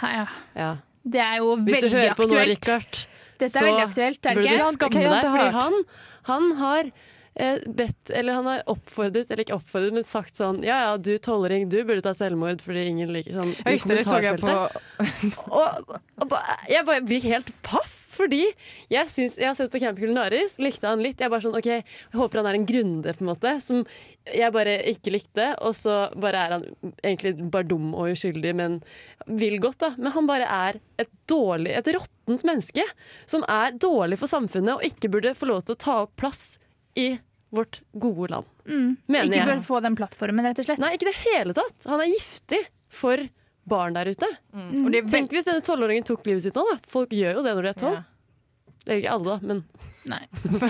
[0.00, 0.26] Ja, ja.
[0.56, 0.76] Ja.
[1.04, 2.48] Det er jo Hvis du veldig hører på nå, aktuelt.
[2.48, 3.06] Richard,
[3.44, 4.70] Dette er veldig aktuelt, er det ikke?
[4.78, 5.28] skamme jeg deg.
[5.34, 5.76] Fordi han,
[6.30, 6.88] han har
[7.34, 11.14] eh, bedt, eller han har oppfordret, eller ikke oppfordret, men sagt sånn Ja ja, du
[11.18, 14.58] tolvåring, du burde ta selvmord fordi ingen liker sånn Jeg det, det såg på...
[15.60, 16.34] Og, og og,
[16.70, 18.42] jeg bare blir helt paff, fordi
[18.92, 21.20] jeg, synes, jeg har sett på Camp Culinaris, likte han litt.
[21.20, 23.82] Jeg bare sånn, ok, jeg håper han er en grunde, på en måte, som
[24.30, 25.50] jeg bare ikke likte.
[25.66, 26.66] Og så bare er han
[27.02, 28.80] egentlig bare dum og uskyldig, men
[29.26, 29.92] vil godt, da.
[29.98, 32.84] Men han bare er et dårlig, et råttent menneske
[33.30, 36.54] som er dårlig for samfunnet og ikke burde få lov til å ta opp plass
[36.98, 37.14] i
[37.54, 38.48] vårt gode land.
[38.66, 38.96] Mm.
[39.06, 39.48] Mener Ikke jeg.
[39.52, 40.80] bør få den plattformen, rett og slett.
[40.82, 41.86] Nei, ikke i det hele tatt.
[41.90, 43.22] Han er giftig for
[43.70, 44.28] barn der ute.
[44.52, 44.90] Mm.
[44.92, 46.78] det Tenk hvis denne tolvåringen tok livet sitt nå, da.
[46.90, 48.00] Folk gjør jo det når de er tolv.
[48.00, 48.04] Ja.
[48.84, 49.64] Det er jo ikke alle, da, men,
[50.04, 50.20] Nei.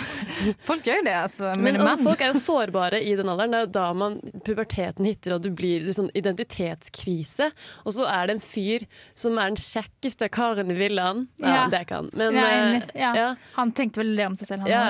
[0.68, 1.48] Folk gjør det altså.
[1.58, 3.54] Men, men folk er jo sårbare i den alderen.
[3.54, 7.48] Det er da man, puberteten hitter, og du blir i sånn identitetskrise.
[7.82, 8.86] Og så er det en fyr
[9.18, 11.26] som er den kjekkeste karen i villaen.
[11.42, 11.66] Ja, Ja.
[11.72, 12.12] det er ikke han.
[12.14, 13.10] Men eh, ja.
[13.18, 13.28] ja,
[13.58, 14.84] Han tenkte vel det om seg selv, han ja,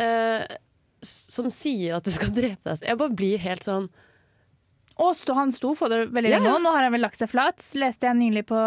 [0.00, 0.56] eh,
[1.04, 2.86] som sier at du skal drepe deg.
[2.88, 3.90] Jeg bare blir helt sånn
[5.00, 6.58] Og sto, han sto for det veldig lenge nå.
[6.64, 7.62] Nå har han vel lagt seg flat.
[7.64, 8.58] Så leste jeg nylig på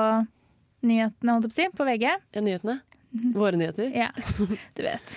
[0.83, 2.09] nyhetene, holdt jeg på å si, på VG.
[2.35, 2.79] Ja, nyhetene.
[3.13, 3.33] Mhm.
[3.37, 3.91] Våre nyheter.
[3.93, 4.07] Ja,
[4.73, 5.11] du vet.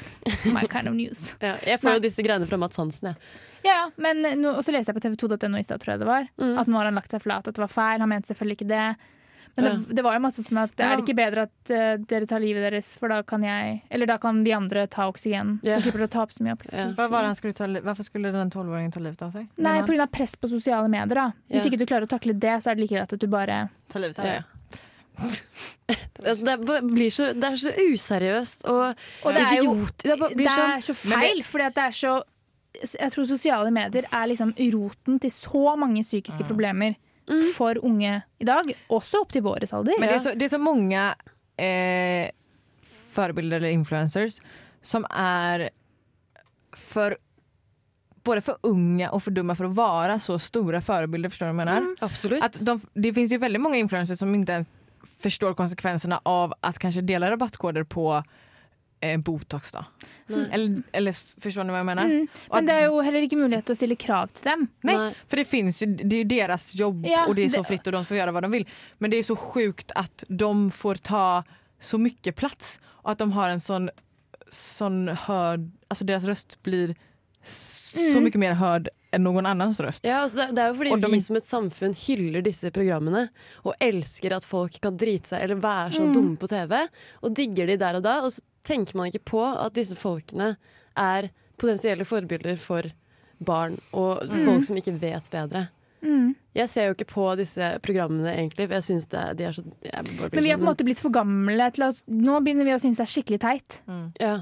[0.52, 1.30] My kind of news.
[1.40, 3.16] Ja, jeg får jo disse greiene fra Mats Hansen, jeg.
[3.64, 6.58] Ja, men og så leste jeg på tv2.no i stad, tror jeg det var, Mm.
[6.60, 8.04] at nå har han lagt seg flat, at det var feil.
[8.04, 8.84] Han mente selvfølgelig ikke det.
[9.56, 12.28] Men det, det var jo masse sånn at er det ikke bedre at uh, dere
[12.28, 15.78] tar livet deres, for da kan jeg Eller da kan vi andre ta oksygen, så
[15.80, 16.92] slipper dere å ta opp så mye oksygen.
[16.98, 19.48] Det han skulle ta, li- skulle den 12-åringen ta livet av seg?
[19.56, 20.06] Nei, pga.
[20.12, 21.16] press på sosiale medier.
[21.16, 23.28] da Hvis ikke du klarer å takle det, så er det like greit at du
[23.32, 24.44] bare Ta livet av Ja.
[26.26, 30.02] Altså, det, blir så, det er så useriøst og, Og det er jo idiot.
[30.02, 32.14] Det, bare Det sånn er så feil, fordi at det er så
[32.82, 36.96] Jeg tror sosiale medier er liksom roten til så mange psykiske problemer
[37.56, 38.72] for unge i dag.
[38.92, 39.98] Også opp til våres alder.
[40.00, 41.02] Men det er så, det er så mange
[41.58, 42.30] eh,
[43.16, 44.40] forbilder eller influencers
[44.86, 45.68] som er
[46.76, 47.16] for
[48.26, 51.30] både for unge og for dumme for å være så store forbilder.
[51.30, 51.92] Forstår du hva jeg mener?
[52.02, 52.42] Absolutt.
[52.42, 54.64] Att de, det finnes jo veldig mange influensere som ikke
[55.22, 58.10] forstår konsekvensene av at kanskje dele rabattkoder på
[59.00, 59.72] eh, botox.
[59.72, 59.84] da.
[60.28, 62.06] Eller, eller forstår du hva jeg mener?
[62.10, 62.28] Mm.
[62.52, 64.64] Men det er jo heller ikke mulighet til å stille krav til dem.
[64.88, 64.96] Nei,
[65.28, 67.68] for det finns ju, det er ju deras jobb Ja, og det er så det-
[67.68, 68.66] fritt og de får gjøre hva de vil.
[68.98, 71.44] Men det er så sjukt at de får ta
[71.80, 73.88] så mye plass, og at de har en sånn
[74.50, 76.94] sånn hörd, altså deres røst blir
[77.46, 80.04] så mye mer hørt enn noen annens røst.
[80.06, 83.28] Ja, altså det, det er jo fordi de- vi som et samfunn hyller disse programmene
[83.64, 86.88] og elsker at folk kan drite seg eller være så dumme på TV,
[87.22, 88.16] og digger de der og da.
[88.26, 90.54] Og så tenker man ikke på at disse folkene
[90.98, 92.90] er potensielle forbilder for
[93.38, 95.66] barn og folk som ikke vet bedre.
[96.06, 96.34] Mm.
[96.56, 99.92] Jeg ser jo ikke på disse programmene egentlig, for jeg syns de er så jeg
[99.92, 102.36] bare blir Men vi er sånn, på en måte blitt for gamle til å Nå
[102.44, 103.80] begynner vi å synes det er skikkelig teit.
[104.20, 104.36] ja.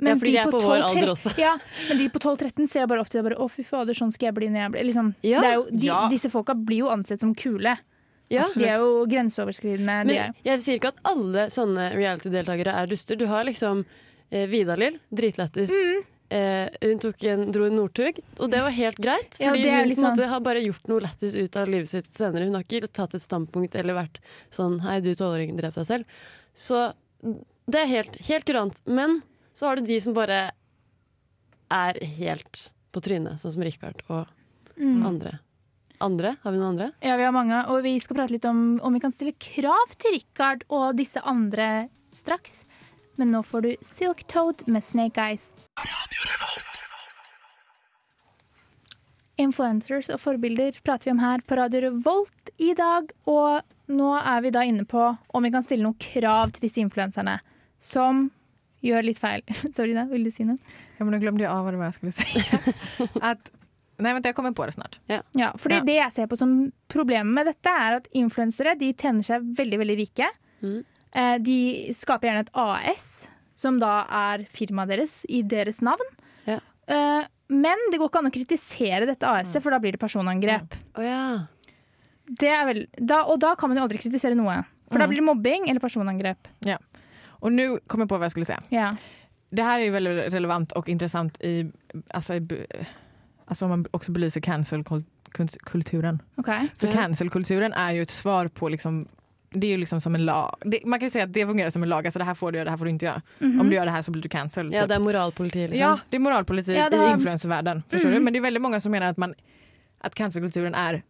[0.00, 1.30] Men Ja, fordi de er på vår alder også.
[1.36, 1.50] Ja,
[1.90, 4.12] men de på 12-13 ser bare opp til det og bare Å, fy fader, sånn
[4.14, 5.98] skal jeg bli når jeg blir liksom, Ja, det er jo, de, ja.
[6.08, 7.74] Disse folka blir jo ansett som kule.
[8.30, 8.46] Ja.
[8.54, 9.96] De er jo grenseoverskridende.
[10.00, 10.04] Er.
[10.06, 13.18] Men jeg sier ikke at alle sånne reality-deltakere er duster.
[13.20, 13.84] Du har liksom
[14.30, 15.70] eh, Vidar-Lill, dritlættis.
[15.74, 16.00] Mm.
[16.30, 19.34] Eh, hun en, dro en Northug, og det var helt greit.
[19.34, 22.44] Fordi hun på måte sånn- har bare gjort noe lættis ut av livet sitt senere.
[22.46, 24.20] Hun har ikke tatt et standpunkt eller vært
[24.54, 26.04] sånn 'hei, du tolvåringen drep deg selv'.
[26.54, 26.92] Så
[27.68, 28.78] det er helt, helt kurant.
[28.86, 30.52] Men så har du de som bare
[31.70, 34.26] er helt på trynet, sånn som Richard og
[34.78, 35.04] Mm.
[35.06, 35.40] andre
[36.04, 36.34] andre?
[36.42, 36.90] Har vi noen andre?
[37.04, 37.60] Ja, vi har mange.
[37.72, 41.22] Og vi skal prate litt om om vi kan stille krav til Richard og disse
[41.22, 42.62] andre straks.
[43.20, 45.50] Men nå får du Silk Toad med Snake Eyes.
[49.40, 53.12] Influencers og forbilder prater vi om her på Radio Revolt i dag.
[53.28, 53.60] Og
[53.92, 57.38] nå er vi da inne på om vi kan stille noen krav til disse influenserne.
[57.80, 58.28] Som
[58.84, 59.44] gjør litt feil.
[59.76, 60.06] Sorry, da.
[60.10, 60.60] Vil du si noe?
[60.98, 62.44] Ja, men nå glemte jeg av hva jeg skulle si.
[63.32, 63.52] At
[64.02, 64.98] nej, vent, jeg kommer på det snart.
[65.08, 65.84] Ja, fordi Ja.
[65.86, 69.78] Det jeg ser på som problemet med dette, er at influensere de tjener seg veldig
[69.82, 70.28] veldig rike.
[70.62, 70.78] Mm.
[71.12, 71.58] Eh, De
[71.96, 76.06] skaper gjerne et AS, som da er firmaet deres i deres navn.
[76.46, 76.58] Ja.
[76.88, 80.74] Eh, Men det går ikke an å kritisere dette AS-et, for da blir det personangrep.
[80.94, 81.46] Å ja.
[82.30, 84.60] Det er vel, da, og da kan man jo aldri kritisere noe.
[84.92, 86.46] For da blir det mobbing eller personangrep.
[86.64, 86.76] Ja.
[87.42, 88.54] Og nå kommer jeg på hva jeg skulle si.
[88.70, 88.92] Ja.
[89.50, 91.64] Det her er jo veldig relevant og interessant i,
[92.14, 92.84] altså, i
[93.50, 96.22] alltså om man också belyser cancelkulturen.
[96.36, 96.66] Okay.
[96.78, 96.92] För Ja.
[96.92, 99.08] cancelkulturen är ju ett svar på liksom
[99.52, 100.56] det är ju liksom som en lag.
[100.64, 102.06] Det, man kan ju säga att det fungerar som en lag.
[102.06, 103.22] Alltså det här får du göra, det här får du inte göra.
[103.38, 103.60] Mhm.
[103.60, 104.74] Om du gör det här så blir du cancelled.
[104.74, 104.88] ja, typ.
[104.88, 105.70] det er moralpolitik.
[105.70, 105.88] liksom.
[105.88, 107.82] Ja, det är moralpolitik Ja, det i influencervärlden.
[107.88, 108.18] Förstår Mm.
[108.18, 108.24] du?
[108.24, 109.34] Men det är väldigt många som menar att, man,
[109.98, 111.02] att cancelkulturen är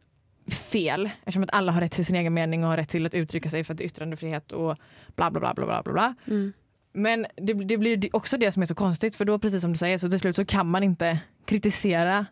[0.70, 3.14] fel eftersom att alla har rätt till sin egen mening och har rätt till att
[3.14, 4.76] uttrycka sig för att det är yttrandefrihet och
[5.16, 6.14] bla bla bla bla bla bla.
[6.26, 6.52] Mm.
[6.92, 9.78] Men det, det blir också det som är så konstigt för då precis som du
[9.78, 11.18] säger så till slut så kan man inte
[11.50, 12.26] kritisera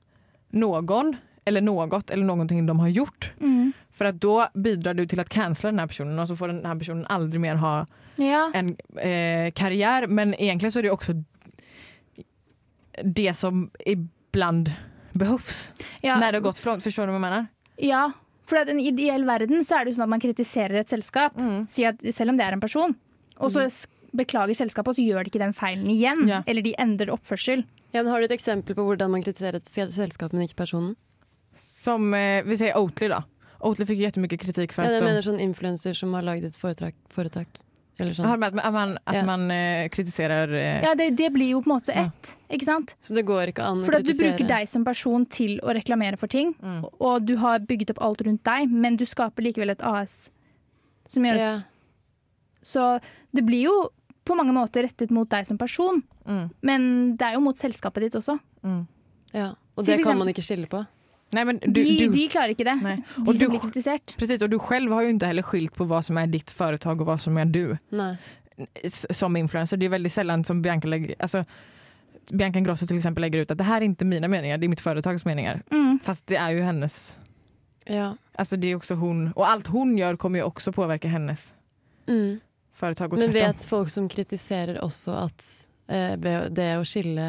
[0.50, 3.32] någon eller något eller någonting de har gjort.
[3.40, 3.72] Mm.
[3.92, 6.64] För att då bidrar du till att cancella den här personen och så får den
[6.66, 8.50] här personen aldrig mer ha Ja.
[8.54, 10.06] en eh, karriär.
[10.06, 11.12] Men egentligen så är det också
[13.04, 14.72] det som ibland
[15.12, 16.18] behövs Ja.
[16.18, 16.82] när det har gått för långt.
[16.82, 17.46] Förstår du vad jag menar?
[17.76, 18.12] ja.
[18.48, 21.34] For i en ideell verden så er det jo sånn at man kritiserer et selskap,
[21.36, 21.66] Mm.
[21.88, 22.94] at, selv om det er en person,
[23.36, 26.22] og så s- beklager selskapet, og så gjør de ikke den feilen igjen.
[26.28, 26.38] Ja.
[26.46, 27.64] Eller de endrer oppførsel.
[27.92, 30.96] Ja, men Har du et eksempel på hvordan man kritiserer et selskap, men ikke personen?
[31.56, 33.22] Som eh, vi sier Oatly da.
[33.64, 36.44] Oatly fikk jättemycket kritik för Ja, att jeg de mener sånn influenser som har laget
[36.44, 36.94] et foretak.
[37.10, 37.48] foretak.
[37.98, 38.28] Eller sånn.
[38.38, 39.24] Men att, att man, at Ja.
[39.24, 42.04] man eh, kritiserer Eh, Ja, det, det blir jo på en måte Ja.
[42.06, 42.94] ett, ikke sant?
[43.02, 45.74] Så det går ikke an å For at du bruker deg som person til å
[45.74, 46.84] reklamere for ting, Mm.
[47.00, 50.30] og du har bygget opp alt rundt deg, men du skaper likevel et AS
[51.08, 51.54] som gjør Ja.
[51.54, 51.64] at
[52.62, 53.00] Så
[53.34, 53.90] det blir jo
[54.28, 56.82] på mange måter rettet mot deg som person, Mm, men
[57.16, 58.38] det er jo mot selskapet ditt også.
[58.62, 58.82] mm.
[59.34, 59.54] ja.
[59.78, 60.84] Og det kan man ikke skille på.
[61.32, 62.96] Nei, men du, De, du, de klarer ikke det, Nei.
[62.96, 64.14] de Och som du, blir kritisert.
[64.18, 67.00] precis, og du selv har jo ikke heller skilt på hva som er ditt företag
[67.00, 67.76] og hva som er du.
[67.92, 68.16] Nei.
[68.88, 69.76] som influencer.
[69.78, 71.44] Det er veldig sjelden som Bianca legger altså,
[72.32, 74.68] Bianca Grosso till exempel lägger ut at det här är inte mina meningar, det er
[74.68, 75.62] mitt företags meningar.
[75.70, 75.98] Mm.
[76.02, 77.18] Fast det er jo hennes.
[77.86, 78.16] Ja.
[78.38, 81.54] Alltså det är också hon, och allt hon gjør kommer jo også påverka hennes
[82.08, 82.40] Mm.
[82.78, 85.46] Företag och Men vet folk som kritiserer også at
[85.90, 86.14] eh,
[86.50, 87.28] det å skille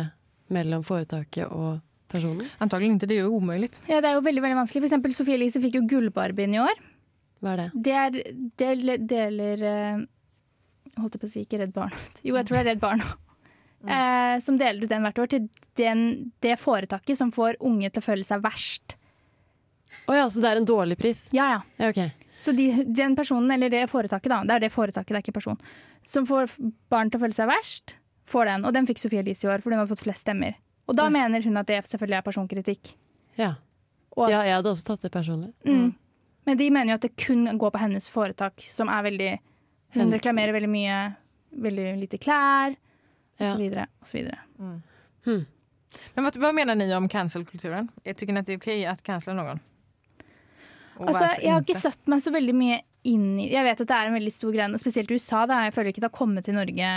[0.54, 1.80] mellom foretaket og
[2.12, 2.46] personen?
[2.62, 3.72] Antakelig ikke, det er jo umulig.
[3.90, 4.84] Ja, det er jo veldig veldig vanskelig.
[4.84, 6.84] For eksempel Sofie Elise fikk jo Gullbarbien i år.
[7.42, 7.68] Hva er det?
[7.88, 8.20] Det er
[8.60, 10.06] del, deler eh,
[11.00, 11.94] Holdt jeg på å si ikke Redd Barn.
[12.28, 13.10] Jo, jeg tror det er Redd Barna.
[13.80, 15.46] Eh, som deler ut den hvert år til
[15.80, 16.00] den,
[16.44, 18.98] det foretaket som får unge til å føle seg verst.
[20.04, 21.22] Å ja, så det er en dårlig pris?
[21.32, 21.62] Ja, ja.
[21.80, 22.28] Ja, ok.
[22.40, 25.36] Så de, den personen, eller det foretaket, da, det er det foretaket, det er ikke
[25.36, 25.58] person,
[26.08, 26.54] som får
[26.90, 27.96] barn til å føle seg verst,
[28.32, 28.66] får den.
[28.66, 30.56] Og den fikk Sofie Elise i år, fordi hun hadde fått flest stemmer.
[30.88, 31.10] Og da Ja.
[31.10, 32.94] mener hun at det selvfølgelig er personkritikk.
[33.38, 33.54] Ja.
[34.16, 35.54] Og at, ja, jeg hadde også tatt det personlig.
[35.66, 35.96] mm.
[36.48, 39.40] Men de mener jo at det kun går på hennes foretak, som er veldig
[39.92, 41.16] Hun Hen- reklamerer veldig mye,
[41.58, 42.72] veldig lite klær,
[43.40, 43.54] og Ja.
[43.54, 44.38] så videre, og så videre.
[44.60, 45.46] Hmm.
[46.16, 47.90] Men hva, hva mener ni om cancelkulturen?
[48.06, 49.60] Tycker ni det er ok å cancele någon?
[51.00, 53.88] Och Altså, jeg har ikke satt meg så veldig mye inn i Jeg vet at
[53.88, 55.46] det er en veldig stor greie, og spesielt i USA.
[55.48, 55.62] Da.
[55.64, 56.90] Jeg føler ikke det har kommet til Norge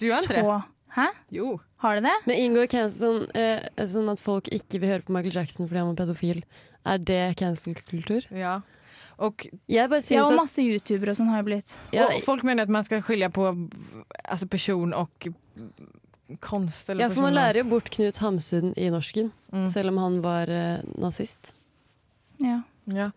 [0.00, 0.44] Du gjør ikke det?
[0.44, 0.62] så
[0.96, 1.06] Hæ?
[1.30, 1.60] Jo.
[1.78, 2.14] Har det det?
[2.26, 5.92] Men inngår cancel, eh, sånn at folk ikke vil høre på Michael Jackson fordi han
[5.92, 6.40] var pedofil,
[6.84, 8.26] er det cancel-kultur?
[8.34, 8.56] Ja.
[9.18, 11.76] Og, Jeg bare Ja, og masse youtubere og sånn har jo blitt.
[11.92, 13.46] ja, og folk mener at man skal skille på
[14.24, 15.08] altså, person og
[16.40, 16.88] konst.
[16.90, 19.68] Eller ja, for man lærer jo bort Knut Hamsun i norsken, Mm.
[19.70, 21.52] selv om han var eh, nazist.
[22.40, 22.62] Ja.
[22.86, 23.10] Ja.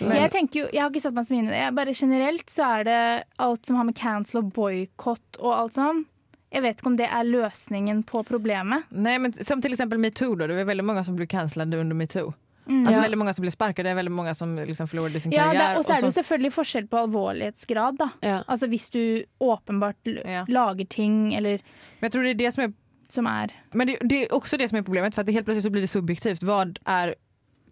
[0.00, 1.74] Men- jeg tenker jo, jeg har ikke satt meg så mye inn i det.
[1.74, 6.04] Bare Generelt så er det alt som har med cancel og boikott og alt sånn.
[6.52, 8.82] Jeg vet ikke om det er løsningen på problemet.
[8.90, 9.72] Nei, men som f.eks.
[9.72, 12.34] exempel metoo det er veldig mange som blir cancellet under metoo.
[12.68, 12.86] Mm.
[12.86, 13.02] altså Ja.
[13.08, 15.76] veldig Mange som det er veldig mange som liksom forlorer sin Ja, det.
[15.78, 17.96] Og så er det jo selvfølgelig forskjell på alvorlighetsgrad.
[17.98, 18.10] da.
[18.22, 18.42] ja.
[18.48, 20.44] Altså Hvis du åpenbart l- Ja.
[20.46, 21.58] lager ting eller
[22.00, 22.72] Men jeg tror det er det som er,
[23.08, 25.46] som er Men det, det er også det som er problemet for at det helt
[25.46, 26.40] plutselig så blir det subjektivt.
[26.44, 27.14] Hva är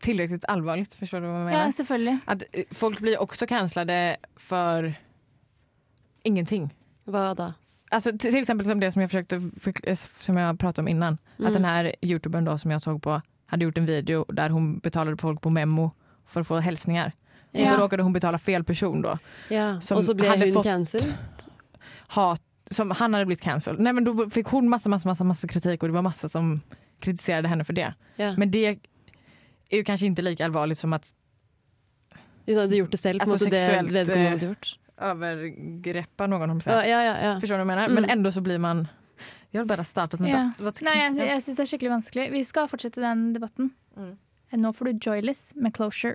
[0.00, 0.94] tillräckligt allvarligt?
[0.94, 1.64] Förstår du vad jag menar?
[1.64, 2.18] Ja, selvfølgelig.
[2.24, 4.94] Att eh, folk blir också cancellade för
[6.22, 6.74] ingenting.
[7.04, 7.54] Hva da?
[7.90, 9.50] Alltså till exempel som det som jag försökte
[9.84, 11.18] eh, som jag pratade om innan.
[11.38, 11.46] Mm.
[11.48, 14.78] Att den här youtubern då som jag såg på hade gjort en video där hon
[14.78, 15.90] betalade folk på memo
[16.26, 17.12] för att få hälsningar.
[17.50, 17.62] Ja.
[17.62, 19.18] Och så råkade hon betala fel person då.
[19.48, 19.80] Ja.
[19.80, 21.00] Som Og så ble hadde hun fått- cancel?
[22.08, 23.80] Hat, som han hade blivit cancelled.
[23.80, 26.61] Nej men då fick hon massa, massa, massa, massa kritik och det var massa som
[27.00, 27.94] kritiserade henne för det.
[28.16, 28.34] Ja.
[28.37, 28.78] Men det
[29.68, 31.14] är ju kanske inte lika allvarligt som att
[32.44, 34.78] du hadde gjort det en Altså måte det vedkommende eh, gjort.
[35.00, 36.50] övergreppa någon.
[36.50, 37.40] Om Ja, ja, ja, ja.
[37.40, 37.88] Förstår du vad jag menar?
[37.88, 38.11] Men Mm.
[38.11, 38.88] ändå så blir man...
[39.50, 39.66] Jag har
[40.20, 40.37] en Ja.
[40.37, 40.61] debatt.
[40.61, 42.31] Vad ska- Nei, jeg, jeg syns det er skikkelig vanskelig.
[42.33, 43.70] Vi skal fortsette den debatten.
[43.96, 44.16] Mm.
[44.52, 46.14] Nå får du Joyless med Closure.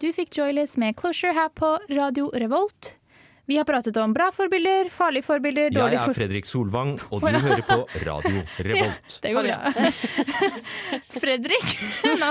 [0.00, 2.94] Du fikk Joyless med Closure her på Radio Revolt.
[3.48, 6.14] Vi har pratet om bra forbilder, farlige forbilder, Jeg er.
[6.14, 9.18] Fredrik Solvang, og du hører på Radio Revolt.
[9.22, 9.58] Det går bra.
[11.22, 11.76] Fredrik.
[12.22, 12.30] Nå.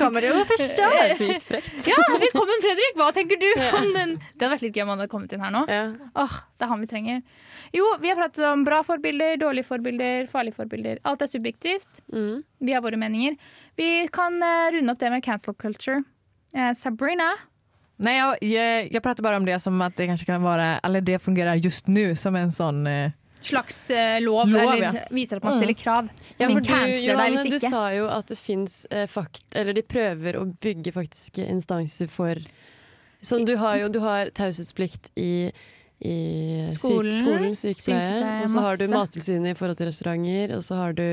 [0.00, 0.88] Kommer du att förstå?
[1.18, 1.86] Sykt frekt.
[1.86, 2.98] Ja, velkommen, Fredrik!
[2.98, 3.46] Hva tenker du
[3.78, 4.16] om den?
[4.34, 5.62] Det hadde vært litt gøy om han hadde kommet inn her nå.
[5.70, 5.84] Ja.
[6.24, 7.22] Åh, Det er han vi trenger.
[7.74, 10.98] Jo, vi har pratet om bra forbilder, dårlige forbilder, farlige forbilder.
[11.06, 12.02] Alt er subjektivt.
[12.10, 12.42] Mm.
[12.66, 13.38] Vi har våre meninger.
[13.78, 16.02] Vi kan eh, runde opp det med cancel culture.
[16.54, 17.30] Eh, Sabrina.
[17.96, 21.00] Nej, jag, jag, jag pratar bara om det som att det kanske kan vara, eller
[21.00, 22.86] det fungerar just nu som en sån...
[22.86, 24.92] Eh, Slags eh, lov, Lov, eller ja.
[25.10, 25.60] viser at man Mm.
[25.60, 26.08] stiller krav.
[26.36, 29.44] Ja, Men det canceler deg Johanne, hvis du sa jo at det fins eh, fakt...
[29.56, 32.40] Eller de prøver å bygge faktiske instanser for
[33.24, 35.50] Sånn, du har jo du har taushetsplikt i,
[36.00, 36.16] i
[36.72, 38.88] Skolen, syk, skolen sykepleie, sykepleie, og så har du.
[38.92, 41.06] Mattilsynet i forhold til restauranter, og så har du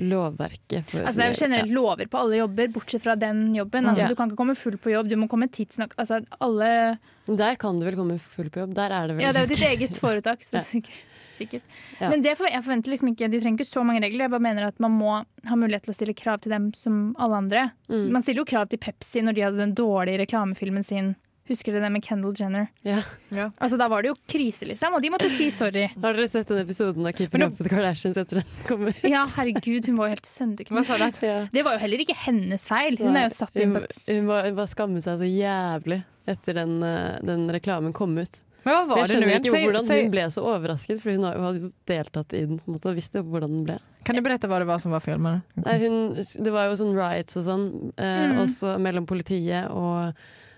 [0.00, 3.86] lovverket for Altså, det er jo generelt lover på alle jobber, bortsett fra den jobben.
[3.86, 4.08] Altså, Ja.
[4.08, 5.94] Du kan ikke komme full på jobb, du må komme tidsnok.
[5.98, 8.74] Altså, alle Der kan du vel komme full på jobb.
[8.74, 10.60] Der er det vel Ja, det er jo ditt eget foretak, så Ja.
[10.66, 11.06] sikkert.
[11.40, 11.62] sikkert.
[12.00, 12.10] Ja.
[12.10, 14.26] Men det for, jeg forventer liksom ikke, de trenger ikke så mange regler.
[14.26, 17.14] Jeg bare mener at man må ha mulighet til å stille krav til dem som
[17.18, 17.70] alle andre.
[17.88, 18.10] Mm.
[18.12, 21.14] Man stiller jo krav til Pepsi når de hadde den dårlige reklamefilmen sin.
[21.50, 22.68] Husker dere det med Kendall Jenner?
[22.86, 23.00] Ja.
[23.34, 23.48] ja.
[23.58, 25.88] Altså, Da var det jo krise, liksom, og de måtte si sorry.
[26.00, 29.00] Har dere sett den episoden av Keeping Up with Kardashians etter den kom ut?
[29.02, 30.76] Ja, herregud, hun var jo helt sønderknust.
[30.78, 31.26] vad sa du?
[31.26, 31.40] Ja.
[31.52, 32.96] Det var jo heller ikke hennes feil.
[33.02, 36.78] Hun er jo satt inn på hun, var, bare skammet seg så jævlig etter den,
[36.86, 38.38] eh, den reklamen kom ut.
[38.62, 39.20] Men hva var Jeg det nu?
[39.20, 42.34] skjønner det ikke hvordan hun ble så overrasket, for hun har jo hadde jo deltatt
[42.36, 43.76] i den på en måte, og visste jo hvordan den ble.
[44.04, 45.64] Kan du berette hva det var som var fel med det?
[45.64, 45.96] Nei, hun,
[46.44, 47.64] det var jo sånn riots og sånn,
[47.96, 48.42] eh, Mm.
[48.44, 50.12] også mellom politiet og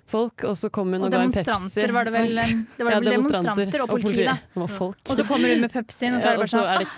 [0.08, 1.44] folk, og så kom hun og, Og ga en Pepsi.
[1.46, 2.28] demonstranter var det vel.
[2.28, 4.34] Det var Ja, vel demonstranter og politi, da.
[4.54, 4.98] Det folk.
[5.08, 6.88] Og så kommer hun med Pepsien, og så er det bare sånn det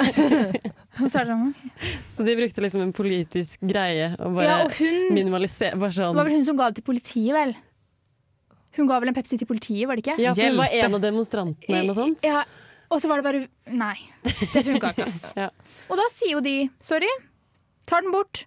[0.00, 1.90] ah, og så er det fred.
[2.14, 5.98] Så de brukte liksom en politisk greie og bare Ja, og hun minimalisere bare Det
[6.00, 6.16] sånn.
[6.16, 7.54] var vel hun som ga det til politiet, vel?
[8.76, 10.18] Hun ga vel en Pepsi til politiet, var det ikke?
[10.22, 12.26] Ja, for hun var en av demonstrantene eller noe sånt.
[12.26, 12.44] Ja,
[12.90, 15.08] og så var det bare Nei, det funka ikke.
[15.44, 15.48] Ja.
[15.88, 17.10] Og da sier jo de sorry,
[17.86, 18.44] tar den bort.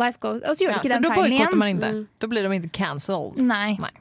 [0.00, 0.40] Life goes.
[0.42, 1.58] Og så gjør de ikke då den feilen igjen.
[1.58, 1.80] man.
[1.84, 2.06] Da Mm.
[2.20, 3.36] Då blir de ikke cancelled.
[3.42, 3.76] Nei.
[3.80, 3.92] Nei.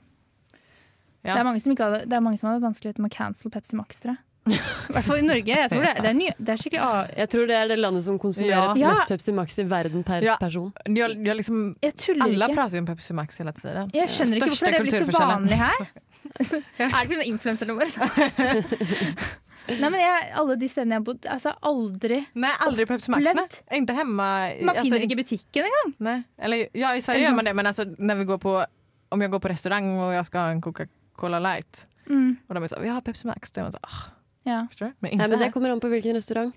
[1.26, 1.34] Ja.
[1.34, 3.52] Det, er mange som ikke hadde, det er mange som hadde vanskeligheter med å cancel
[3.52, 4.24] Pepsi Max, tror jeg.
[4.50, 5.52] I hvert fall i Norge.
[5.52, 7.78] Jeg tror det, det, er, ny, det er skikkelig ah, Jeg tror det er det
[7.80, 8.94] landet som konsumerer Ja.
[8.94, 10.38] mest Pepsi Max i verden per Ja.
[10.42, 10.72] person.
[10.88, 12.56] Jag, jag liksom, Jeg tuller alla ikke.
[12.56, 13.92] prater jo om Pepsi Max hele tiden.
[13.94, 15.92] Jeg skjønner ikke hvorfor det er blitt så vanlig her.
[16.40, 17.22] er det pga.
[17.28, 17.90] influenserne våre?
[19.80, 23.24] Nei, men jeg, alle de stedene jeg har bodd, altså aldri Nej, aldrig Pepsi Max.
[23.36, 23.48] Nej.
[23.80, 24.52] Inte hemma.
[24.52, 25.94] i- Man alltså, finner ikke butikken engang.
[25.98, 26.24] Nej.
[26.38, 28.66] Eller, ja, i Sverige Eller gör så- man det, men alltså, när vi går på,
[29.10, 32.64] om jag går på restaurang och jag ska ha en Coca-Cola light Mm, och de
[32.64, 33.52] är så vi har Pepsi Max.
[33.52, 34.04] Då är man så, ah,
[34.44, 34.68] ja.
[34.70, 34.94] förstår du?
[35.00, 35.52] Men inte Nei, men Det här.
[35.52, 36.56] kommer an på hvilken restaurant.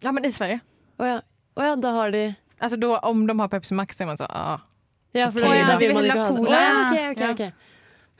[0.00, 0.60] Ja, men i Sverige.
[0.98, 1.20] Å ja.
[1.56, 4.16] Å ja, da har de Alltså då, om de har Pepsi Max så är man
[4.16, 4.58] så, ah.
[5.12, 6.36] Ja, for Å da, ja, da de vil vil man ha ikke ha det.
[6.36, 6.56] cola.
[6.58, 7.32] Å ja, ok, ok, Ja.
[7.46, 7.52] ok.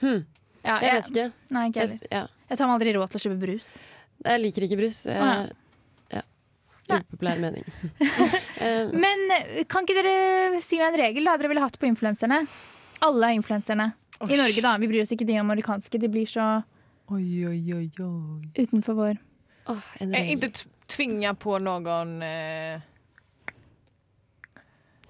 [0.01, 0.25] Hm,
[0.65, 1.33] ja jeg jeg, vet ikke.
[1.51, 2.09] nei, ikke Jeg, heller.
[2.11, 2.27] ja.
[2.51, 3.79] Jeg tar meg aldri råd til å kjøpe brus.
[4.25, 5.03] Jeg liker ikke brus.
[5.07, 5.47] Jeg, ah,
[6.13, 6.23] ja.
[6.89, 6.99] ja.
[7.03, 7.65] Upopulær mening.
[8.63, 11.89] Eh, Men eh, kan ikke dere si meg en regel da dere ville hatt på
[11.89, 12.43] influenserne?
[13.03, 13.89] Alle influenserne.
[14.23, 14.77] I Norge, da.
[14.79, 15.99] Vi bryr oss ikke de amerikanske.
[15.99, 16.45] De blir så
[17.11, 18.47] oi, oi, oi, oj.
[18.63, 19.17] utenfor vår
[19.71, 20.31] Oh, en Eh, regel.
[20.37, 22.81] inte t- tvinga på noen Eh,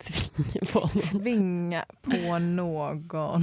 [0.02, 1.20] Tvinge på noen.
[1.22, 3.42] tvinga på någon...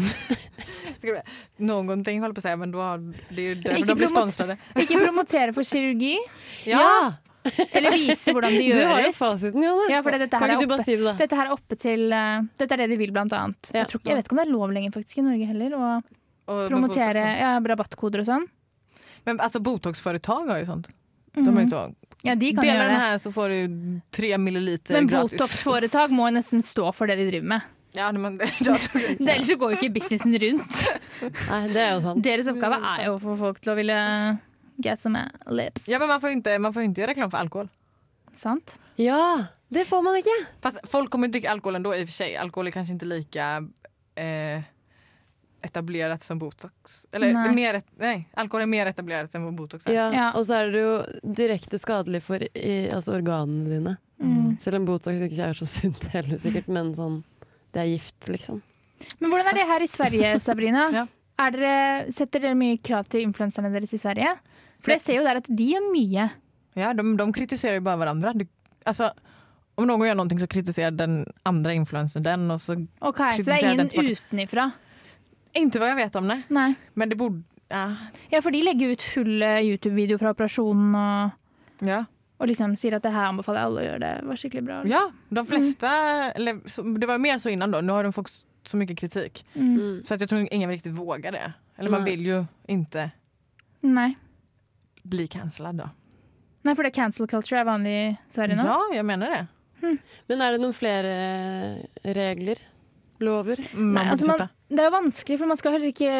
[1.58, 2.98] Någonting håller på att säga, men då har,
[3.30, 4.58] det är ju därför de blir sponsrade.
[4.76, 6.17] Ikke promotere for kirurgi,
[6.65, 7.13] Ja!
[7.72, 8.80] eller vise hvordan det gjøres.
[8.80, 9.88] Du har jo fasiten, Janne.
[9.89, 10.84] Ja, for dette kan her er oppe.
[10.84, 11.15] si det?
[11.22, 13.72] Dette her er oppe til uh, Dette er det de vil, blant annet.
[13.72, 13.82] Ja.
[13.82, 15.78] Jeg, tror ikke, jeg vet ikke om det er lov lenger faktisk i Norge heller
[15.80, 15.89] å
[16.67, 18.48] promotere ja, rabattkoder og sånn.
[19.28, 20.89] Men altså, Botox-foretak har jo sånt.
[21.33, 24.01] De er är ju så, Ja, de kan Deler gjøre den her, så får du
[24.11, 25.37] tre milliliter Men gratis.
[25.37, 27.61] Botox-foretak må jo nesten stå for det de driver med.
[27.95, 30.79] Ja, men det, da, Det, ellers så går jo ikke businessen rundt.
[31.51, 32.23] Nei, det er jo sant.
[32.25, 33.99] Deres oppgave er jo å få folk til å ville
[34.83, 35.87] get some lips.
[35.87, 37.71] ja, men man får jo ikke, ikke, gjøre reklame for reklam för alkohol.
[38.35, 38.75] Sant?
[38.99, 39.47] Ja!
[39.69, 40.35] Det får man ikke.
[40.63, 42.35] Fast folk kommer inte drikke alkohol ändå i och för sig.
[42.35, 43.47] Alkohol er kanskje ikke like
[44.15, 44.63] eh,
[45.65, 47.06] etablerat som botox.
[47.13, 47.50] Eller nei.
[47.56, 49.93] mer, et- nej, alkohol er mer etablert enn botox er.
[49.93, 50.12] Ja.
[50.13, 50.28] Ja.
[50.36, 50.93] Og så er det jo
[51.24, 53.98] direkte skadelig for i, altså organene dine.
[54.19, 54.58] Mm.
[54.60, 57.22] Selv om Botox ikke er så sunt heller, sikkert, men sånn
[57.72, 58.62] Det er gift, liksom.
[59.22, 60.89] Men hvordan er det her i Sverige, Sabrina?
[60.91, 61.06] Ja.
[61.39, 64.34] er dere, setter dere mye krav til influenserne deres i Sverige?
[64.82, 66.26] For jeg ser jo der at de gjør mye.
[66.76, 68.34] Ja, de, de kritiserer jo bare hverandre.
[68.41, 68.48] De,
[68.89, 69.12] altså
[69.80, 73.60] om noen gjør noe, så kritiserer den andre influencern den Og så okay, Så det
[73.63, 74.65] er den ingen utenifra?
[75.53, 76.41] Inte vad jag vet om det.
[76.47, 76.73] Nei.
[76.93, 77.41] Men det borde...
[77.69, 77.95] Ja.
[78.29, 81.31] Ja, for de legger ut fulle YouTube-videoer fra operasjonen og,
[81.85, 82.03] Ja.
[82.39, 83.99] og liksom sier at det her anbefaler jeg alle å gjøre.
[84.21, 84.77] Det var skikkelig bra.
[84.89, 85.91] ja, de flesta...
[86.35, 87.81] Eller, så, det var mer så innan då.
[87.81, 88.33] Nå har de fått
[88.65, 89.43] så mye kritik.
[89.55, 89.75] Mm.
[89.77, 90.03] Mm.
[90.03, 91.53] Så jeg jag tror ingen riktig vågar det.
[91.77, 93.09] Eller man vil jo ikke inte
[93.81, 94.15] Nei.
[95.03, 95.89] bli cancellad da.
[96.63, 98.65] Nei, for det cancel culture er vanlig i Sverige nå.
[98.67, 99.45] Ja, jeg mener det.
[100.27, 102.59] Men er det noen flere eh, regler?
[103.23, 103.62] Lover?
[103.77, 104.49] Man Nei, borde altså man.
[104.69, 106.13] Det er jo vanskelig, for man skal heller ikke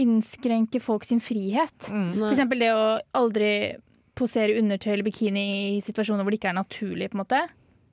[0.00, 1.88] innskrenke folk sin frihet.
[1.90, 2.12] Mm.
[2.20, 2.84] For eksempel det å
[3.18, 3.52] aldri
[4.18, 5.46] posere undertøy eller bikini
[5.76, 7.40] i situasjoner hvor det ikke er naturlig, på en måte.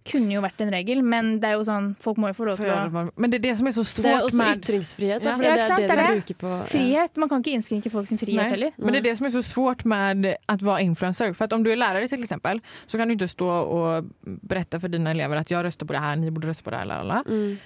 [0.07, 2.61] Kunne jo vært en regel, men det er jo sånn, folk må jo få lov
[2.61, 4.61] til å men det er det som er så Det er også med...
[4.61, 5.35] ytringsfrihet, da, Ja.
[5.35, 6.21] for Ja, det er sant, det det er det.
[6.21, 6.59] bruker på ja.
[6.71, 7.19] Frihet.
[7.19, 8.49] Man kan ikke innskrenke folk sin frihet Nei.
[8.53, 8.77] heller.
[8.79, 11.33] Men det er det som er så svårt med å være influencer.
[11.35, 14.79] For att om du er lærer, til eksempel, så kan du ikke stå og berette
[14.79, 17.01] for dine elever at 'jeg røster på det her, ni burde røste på det her,
[17.01, 17.23] eller...
[17.27, 17.57] Mm.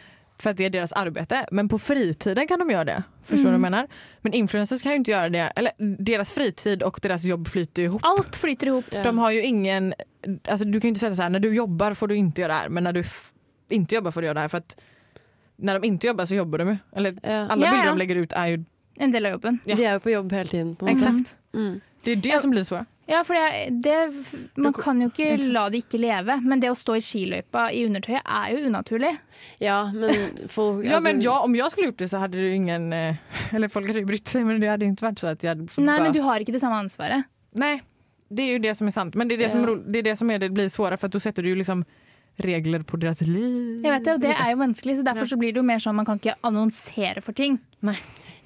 [0.41, 1.45] För att det är deras arbete.
[1.51, 3.03] Men på fritiden kan de göra det.
[3.23, 3.87] Förstår du vad jag menar?
[4.21, 5.39] Men influencers kan ju inte göra det.
[5.55, 5.71] Eller
[6.03, 8.01] deras fritid och deras jobb flyter ihop.
[8.05, 8.85] Alt flyter ihop.
[8.91, 9.03] Ja.
[9.03, 9.93] De har ju ingen...
[10.49, 12.53] Alltså du kan ju inte säga så här, när du jobbar får du inte göra
[12.53, 12.69] det här.
[12.69, 13.03] Men när du
[13.69, 14.47] inte jobbar får du göra det här.
[14.47, 14.79] För att
[15.55, 16.77] när de inte jobbar så jobbar de ju.
[16.95, 17.29] Eller Ja.
[17.47, 18.63] alla Ja, bilder de lägger ut är ju...
[18.95, 19.59] En del av jobben.
[19.65, 20.75] De är på jobb hele tiden.
[20.75, 20.87] På.
[20.87, 21.35] Exakt.
[21.53, 21.81] Mm.
[22.03, 22.87] Det är det som blir svårt.
[23.09, 23.95] Ja, for det, det,
[24.61, 26.37] man kan jo ikke la det ikke leve.
[26.45, 29.11] Men det å stå i skiløypa i undertøyet er jo unaturlig.
[29.59, 30.13] Ja, men
[30.51, 32.91] folk Ja altså, men jag, om jeg skulle gjort det så hadde det ingen...
[32.93, 33.19] eh,
[33.55, 35.55] Eller folk hadde ju brytt sig men det hadde ikke vært varit så at jeg
[35.55, 37.27] hadde fått Nei, men du har ikke det samme ansvaret.
[37.57, 37.73] Nei,
[38.31, 39.17] det er jo det som er sant.
[39.19, 41.19] Men det er det som, det, er det, som er, det blir vanskeligere, for da
[41.19, 41.83] setter sätter du jo liksom
[42.41, 43.81] regler på deres liv.
[43.83, 45.81] Jeg vet det, og det er jo vanskelig, så derfor så blir det jo mer
[45.83, 47.59] sånn man kan ikke annonsere for ting.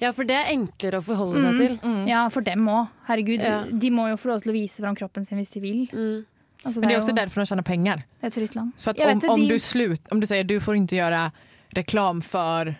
[0.00, 1.76] Ja, for det er enklere å forholde seg til.
[1.82, 2.06] Mm.
[2.08, 2.88] Ja, for dem òg.
[3.08, 3.40] Herregud.
[3.40, 3.64] Ja.
[3.64, 5.86] De må jo få lov til å vise fram kroppen sin hvis de vil.
[5.92, 6.26] Mm.
[6.66, 7.96] Altså, Men det är jo- derfor de tjener penger.
[7.96, 8.72] det er et fritt land.
[8.76, 11.32] Så att om, vet om, de- du slut, om du sier du får ikke gjøre
[11.76, 12.74] reklam for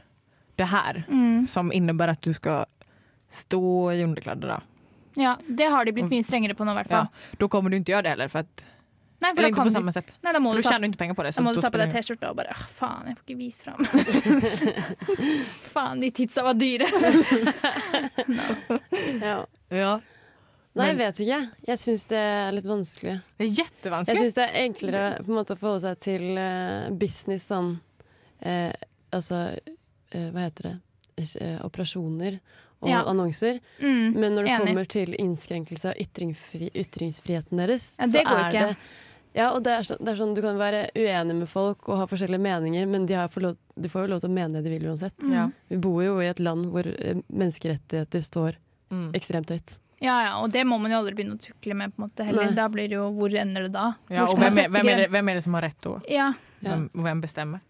[0.57, 1.47] det her, Mm.
[1.49, 2.67] som innebærer at du skal
[3.31, 4.61] stå i underklær, da.
[5.17, 7.09] Ja, det har de blitt mye strengere på nå, i hvert fall.
[7.11, 8.29] Ja, da kommer du ikke gjøre det heller.
[8.29, 8.65] for att,
[9.19, 10.15] Nei, for eller da, kan på du, samma sätt.
[10.23, 11.31] nei, da må du då ta, tjänar du på det.
[11.37, 13.65] da må du ta på deg T-skjorta og bare «Åh, Faen, jeg får ikke vise
[13.65, 13.81] fram.
[15.75, 16.89] faen, de tidsa var dyre.
[19.23, 19.39] Ja.
[19.69, 19.95] Ja.
[20.77, 21.39] Nei, jeg vet ikke.
[21.71, 23.15] Jeg syns det er litt vanskelig.
[23.39, 26.37] Det er är Jeg syns det er enklere på en måte å forholde seg til
[26.37, 27.79] uh, business sånn
[28.45, 28.73] uh,
[29.15, 29.57] Altså,
[30.15, 30.77] uh, hva heter det?
[31.65, 32.37] Operasjoner
[32.83, 33.03] og Ja.
[33.09, 33.61] annonser.
[33.81, 34.13] Mm.
[34.21, 34.67] Men når det enig.
[34.67, 38.67] kommer til innskrenkelse av ytringsfri, ytringsfriheten deres, Ja, så er ikke.
[38.67, 38.77] det
[39.37, 41.99] ja, og det er, sånn, det er sånn Du kan være uenig med folk og
[42.01, 44.59] ha forskjellige meninger, men de, har for lov, de får jo lov til å mene
[44.63, 45.17] det de vil uansett.
[45.23, 45.33] Mm.
[45.37, 45.45] Ja.
[45.69, 48.57] Vi bor jo i et land hvor eh, menneskerettigheter står
[48.91, 49.09] Mm.
[49.19, 49.73] ekstremt høyt.
[49.99, 51.91] Ja, ja, og det må man jo aldri begynne å tukle med.
[51.97, 52.45] på en måte heller.
[52.47, 52.55] Nei.
[52.55, 53.95] Da blir det jo Hvor ender det da?
[54.09, 56.01] Ja, og hvem er, hvem, är det, hvem er, det som har rett då?
[56.09, 56.29] Ja.
[56.61, 57.61] Hvem, hvem bestemmer?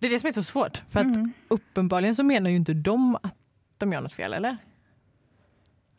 [0.00, 0.82] Det är det som är så svårt.
[0.88, 1.32] För att Mm.
[1.48, 3.36] uppenbarligen så menar ju inte de att
[3.78, 4.56] de gör något fel, eller?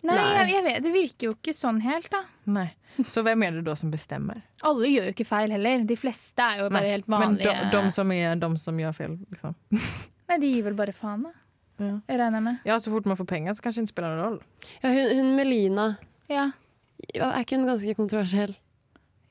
[0.04, 0.16] Nei.
[0.20, 2.24] Jeg, jeg vet, det virker jo ikke sånn helt, da.
[2.52, 2.66] Nei.
[3.10, 4.42] Så hvem er det da som bestemmer?
[4.68, 5.86] Alle gjør jo ikke feil heller.
[5.88, 6.92] De fleste er jo bare Nei.
[6.98, 7.54] helt Men vanlige.
[7.64, 9.56] de, de som er, de som gjør feil, Liksom.
[10.30, 11.32] Nei, de gir vel bare faen, da.
[11.82, 11.94] Ja.
[12.12, 12.60] Jeg regner med.
[12.70, 14.76] ja, så fort man får penger, så kanskje det spiller noen någon roll.
[14.84, 15.88] Ja, hun, hun Melina,
[16.30, 16.44] Ja.
[17.16, 18.54] ja, er ikke hun ganske kontroversiell?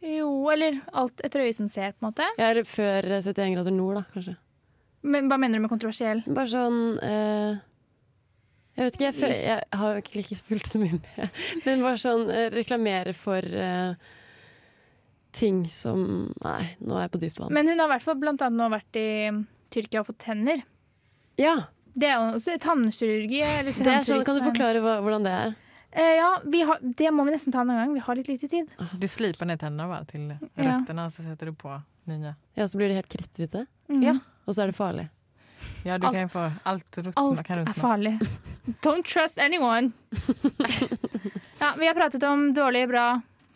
[0.03, 2.27] Jo, eller alt etter øyet som ser, på en måte.
[2.41, 4.35] Ja, eller før eh, 71 grader nord, da, kanskje.
[5.07, 6.25] Men hva mener du med kontroversiell?
[6.27, 7.61] Bare sånn eh,
[8.77, 11.41] Jeg vet ikke, jeg, føler, jeg har jo ikke fulgt så mye med.
[11.67, 13.93] Men bare sånn eh, reklamere for uh,
[15.37, 17.53] ting som Nei, nå er jeg på dypt vann.
[17.53, 19.09] Men hun har i hvert fall blant annet nå vært i
[19.73, 20.65] Tyrkia og fått tenner.
[21.41, 21.59] ja,
[21.93, 23.43] Det er jo også tannkirurgi.
[23.45, 25.55] Eller det er sånn, Kan du forklare hva, hvordan det er?
[25.93, 27.93] Eh, ja, vi har, det må vi nesten ta en gang.
[27.93, 28.71] Vi har litt lite tid.
[28.97, 31.11] Du sliper ned tennene bare til røttene, Ja.
[31.13, 31.75] så setter du på
[32.09, 32.33] nye.
[32.57, 34.03] Ja, Så blir de helt kritthvite, Mm.
[34.03, 34.15] Ja.
[34.47, 35.11] og så er det farlig.
[35.83, 38.13] Ja, du alt, kan få allt ruttna Alt er farlig.
[38.87, 39.91] Don't trust anyone.
[41.61, 43.07] ja, vi har pratet om dårlige, bra,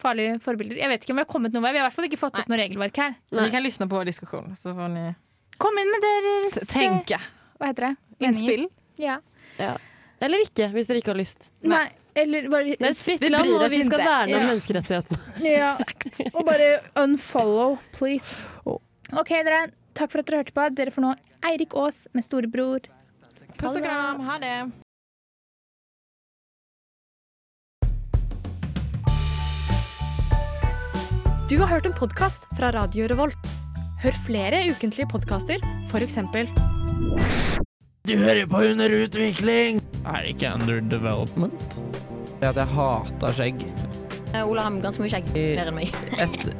[0.02, 0.76] farlige forbilder.
[0.80, 1.72] Jeg vet ikke om vi har kommet noen vei.
[1.76, 3.14] Vi har i hvert fall ikke fått opp noe regelverk her.
[3.30, 5.06] Vi kan lyssna på diskusjonen, så får ni
[5.56, 7.16] Kom inn med deres Tenke.
[7.56, 7.94] Hva heter det?
[8.26, 8.66] Innspill?
[9.00, 9.20] Ja.
[9.56, 9.76] Ja.
[10.20, 11.50] Eller ikke, hvis dere ikke har lyst.
[11.64, 11.86] Nei.
[12.16, 14.46] Eller bare Det er et fritt Vi land, og vi skal verne om Ja.
[14.50, 15.18] menneskerettighetene.
[15.56, 15.70] Ja.
[16.32, 16.68] Og bare
[17.02, 18.40] unfollow, please.
[18.66, 19.66] OK, dere.
[19.96, 20.64] Takk for at dere hørte på.
[20.76, 21.12] Dere får nå
[21.44, 22.80] Eirik Aas med Storebror.
[23.56, 24.56] Puss og kram, ha det!
[31.46, 33.52] Du har hørt en podkast fra Radio Revolt.
[34.02, 36.18] Hør flere ukentlige podkaster, f.eks.
[38.06, 39.80] Du hører på Under utvikling!
[40.06, 41.80] Er det ikke under development?
[42.42, 43.62] At jeg hater skjegg.
[44.36, 45.30] Ola har ganske mye skjegg.
[45.34, 45.94] Mer enn meg.
[46.20, 46.50] Et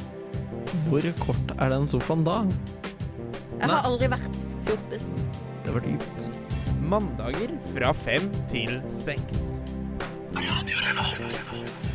[0.87, 2.41] Hvor kort er den sofaen da?
[3.57, 5.19] Jeg har aldri vært fjortisen.
[5.65, 6.31] Det var dypt.
[6.83, 9.61] Mandager fra fem til seks.
[10.37, 11.86] Radio Revolt.